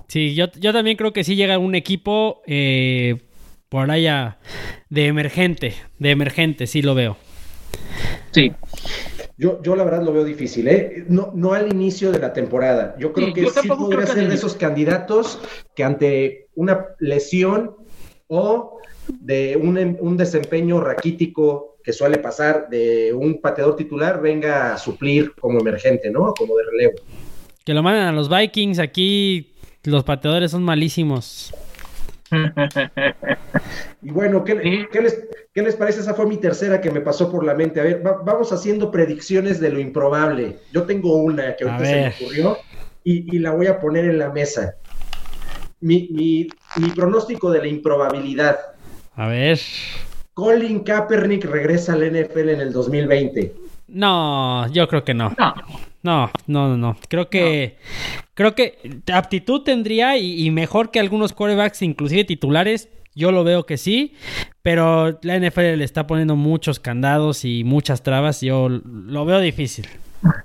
[0.08, 3.16] Sí, yo, yo también creo que sí llega un equipo eh,
[3.68, 4.38] por allá
[4.88, 7.18] de emergente, de emergente, sí lo veo.
[8.30, 8.52] Sí.
[9.38, 11.04] Yo, yo la verdad lo veo difícil, ¿eh?
[11.08, 12.96] No, no al inicio de la temporada.
[12.98, 15.38] Yo creo Sí, que yo sí podría ser de esos candidatos
[15.76, 17.76] que ante una lesión
[18.26, 18.80] o
[19.20, 24.76] de un, em- un desempeño raquítico que suele pasar de un pateador titular venga a
[24.78, 26.34] suplir como emergente, ¿no?
[26.34, 26.94] Como de relevo.
[27.64, 29.54] Que lo mandan a los Vikings, aquí
[29.84, 31.54] los pateadores son malísimos.
[34.02, 34.86] Y bueno, ¿qué, Sí.
[34.92, 35.24] qué les,
[35.54, 36.00] qué les parece?
[36.00, 37.80] Esa fue mi tercera que me pasó por la mente.
[37.80, 40.58] A ver, va- vamos haciendo predicciones de lo improbable.
[40.72, 42.58] Yo tengo una que ahorita se me ocurrió
[43.04, 44.74] y, y la voy a poner en la mesa.
[45.80, 48.58] Mi, mi- mi pronóstico de la improbabilidad.
[49.16, 49.58] A ver.
[50.34, 53.52] Colin Kaepernick regresa al NFL en el 2020.
[53.88, 55.34] No, yo creo que no.
[55.38, 55.54] No,
[56.02, 56.96] No, no, no, no.
[57.08, 57.78] Creo que
[58.34, 62.88] creo que aptitud tendría y, y mejor que algunos quarterbacks, inclusive titulares.
[63.14, 64.14] Yo lo veo que sí,
[64.62, 68.40] pero la NFL le está poniendo muchos candados y muchas trabas.
[68.42, 69.88] Yo lo veo difícil.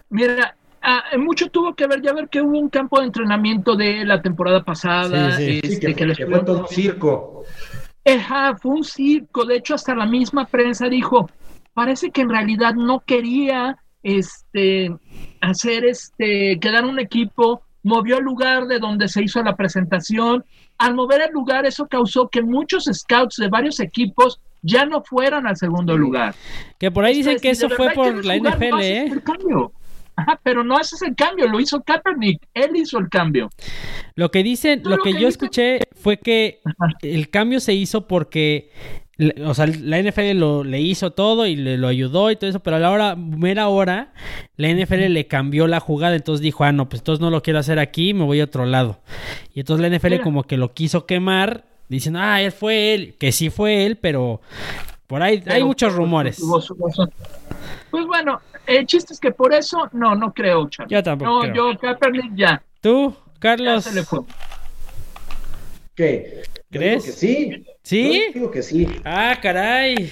[0.09, 4.03] mira, ah, mucho tuvo que ver, ya ver que hubo un campo de entrenamiento de
[4.05, 5.38] la temporada pasada.
[5.38, 5.59] Sí, sí.
[5.61, 7.43] Sí, este, que, que les que fue todo un circo.
[8.05, 9.45] Ajá, fue un circo.
[9.45, 11.30] De hecho, hasta la misma prensa dijo,
[11.75, 14.91] parece que en realidad no quería este
[15.44, 20.44] hacer este quedar un equipo, movió el lugar de donde se hizo la presentación.
[20.78, 25.45] Al mover el lugar, eso causó que muchos scouts de varios equipos ya no fueran
[25.45, 26.34] al segundo lugar.
[26.80, 29.06] Que por ahí dicen que eso fue por la no NFL, ¿eh?
[29.06, 29.72] el cambio.
[30.15, 33.49] Ajá, pero no haces el cambio, lo hizo Kaepernick, él hizo el cambio.
[34.15, 36.94] Lo que dicen, lo lo que que yo escuché fue que Ajá.
[37.02, 38.72] el cambio se hizo porque,
[39.45, 42.60] o sea, la NFL lo, le hizo todo y le lo ayudó y todo eso,
[42.61, 44.11] pero a la hora, mera hora,
[44.57, 47.60] la NFL le cambió la jugada, entonces dijo, ah, no, pues entonces no lo quiero
[47.60, 48.99] hacer aquí, me voy a otro lado.
[49.53, 50.23] Y entonces la NFL Mira.
[50.23, 54.41] como que lo quiso quemar, diciendo, ah, él fue él, que sí fue él, pero
[55.06, 56.38] por ahí hay muchos pues, rumores.
[56.38, 57.11] tuvo su razón.
[57.91, 60.91] Pues bueno, el chiste es que por eso, no, no creo, Charlie.
[60.95, 61.72] Yo tampoco No, creo.
[61.73, 63.84] yo, Kaepernick ya, ¿Tú, ya Carlos?
[63.84, 64.22] se le fue.
[65.95, 66.41] ¿Qué?
[66.74, 67.04] Yo ¿Crees?
[67.04, 67.64] digo que sí.
[67.84, 68.24] ¿Sí?
[68.28, 68.88] Yo digo que sí.
[69.06, 70.12] Ah, caray.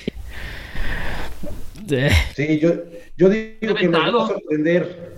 [2.36, 2.70] Sí, yo,
[3.18, 5.12] yo digo que nos va a sorprender.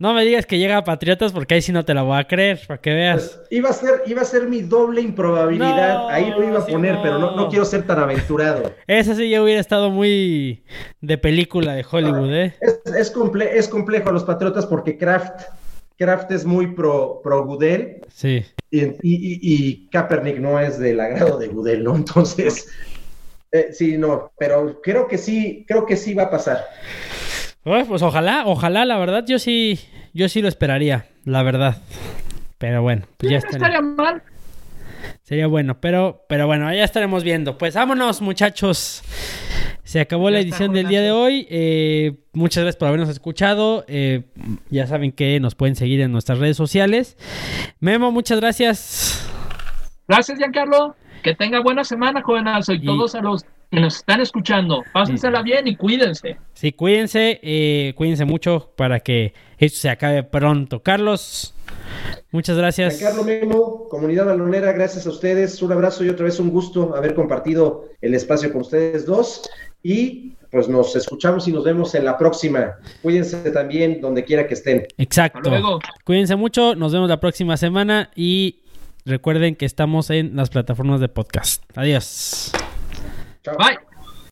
[0.00, 2.24] No me digas que llega a Patriotas porque ahí sí no te la voy a
[2.28, 3.30] creer, para que veas.
[3.36, 5.94] Pues, iba a ser, iba a ser mi doble improbabilidad.
[5.94, 7.02] No, Ahí lo iba a sí, poner, no.
[7.02, 8.72] pero no, no quiero ser tan aventurado.
[8.86, 10.62] Esa sí ya hubiera estado muy
[11.00, 12.54] de película de Hollywood, ¿eh?
[12.60, 15.42] Es, es, comple- es complejo a los Patriotas porque Kraft,
[15.98, 18.44] Kraft es muy pro, pro Goodell Sí.
[18.70, 21.96] y, y, y- Kaepernick no es del agrado de Goodell, ¿no?
[21.96, 22.68] Entonces,
[23.52, 26.64] eh, sí, no, pero creo que sí, creo que sí va a pasar.
[27.64, 29.80] Bueno, pues ojalá, ojalá, la verdad, yo sí,
[30.14, 31.78] yo sí lo esperaría, la verdad.
[32.58, 33.56] Pero bueno, pues ya no está.
[33.56, 34.22] estaría mal.
[35.28, 37.58] Sería bueno, pero, pero bueno, ya estaremos viendo.
[37.58, 39.02] Pues vámonos, muchachos.
[39.84, 41.46] Se acabó la Ya edición del día de hoy.
[41.50, 43.84] Eh, muchas gracias por habernos escuchado.
[43.88, 44.22] Eh,
[44.70, 47.18] ya saben que nos pueden seguir en nuestras redes sociales.
[47.78, 49.28] Memo, muchas gracias.
[50.08, 50.96] Gracias, Giancarlo.
[51.22, 54.82] Que tenga buena semana, jovenazo, y, Y- todos a los que nos están escuchando.
[54.92, 56.38] Pásensela bien y cuídense.
[56.54, 60.82] Sí, cuídense, eh, cuídense mucho para que esto se acabe pronto.
[60.82, 61.54] Carlos,
[62.30, 62.98] muchas gracias.
[62.98, 65.60] Carlos Memo, comunidad balonera, gracias a ustedes.
[65.62, 69.48] Un abrazo y otra vez un gusto haber compartido el espacio con ustedes dos.
[69.82, 72.76] Y pues nos escuchamos y nos vemos en la próxima.
[73.02, 74.86] Cuídense también donde quiera que estén.
[74.96, 75.38] Exacto.
[75.38, 75.78] Hasta luego.
[76.04, 78.60] Cuídense mucho, nos vemos la próxima semana y
[79.04, 81.62] recuerden que estamos en las plataformas de podcast.
[81.76, 82.52] Adiós.
[83.44, 83.56] Chao.
[83.56, 83.78] Bye.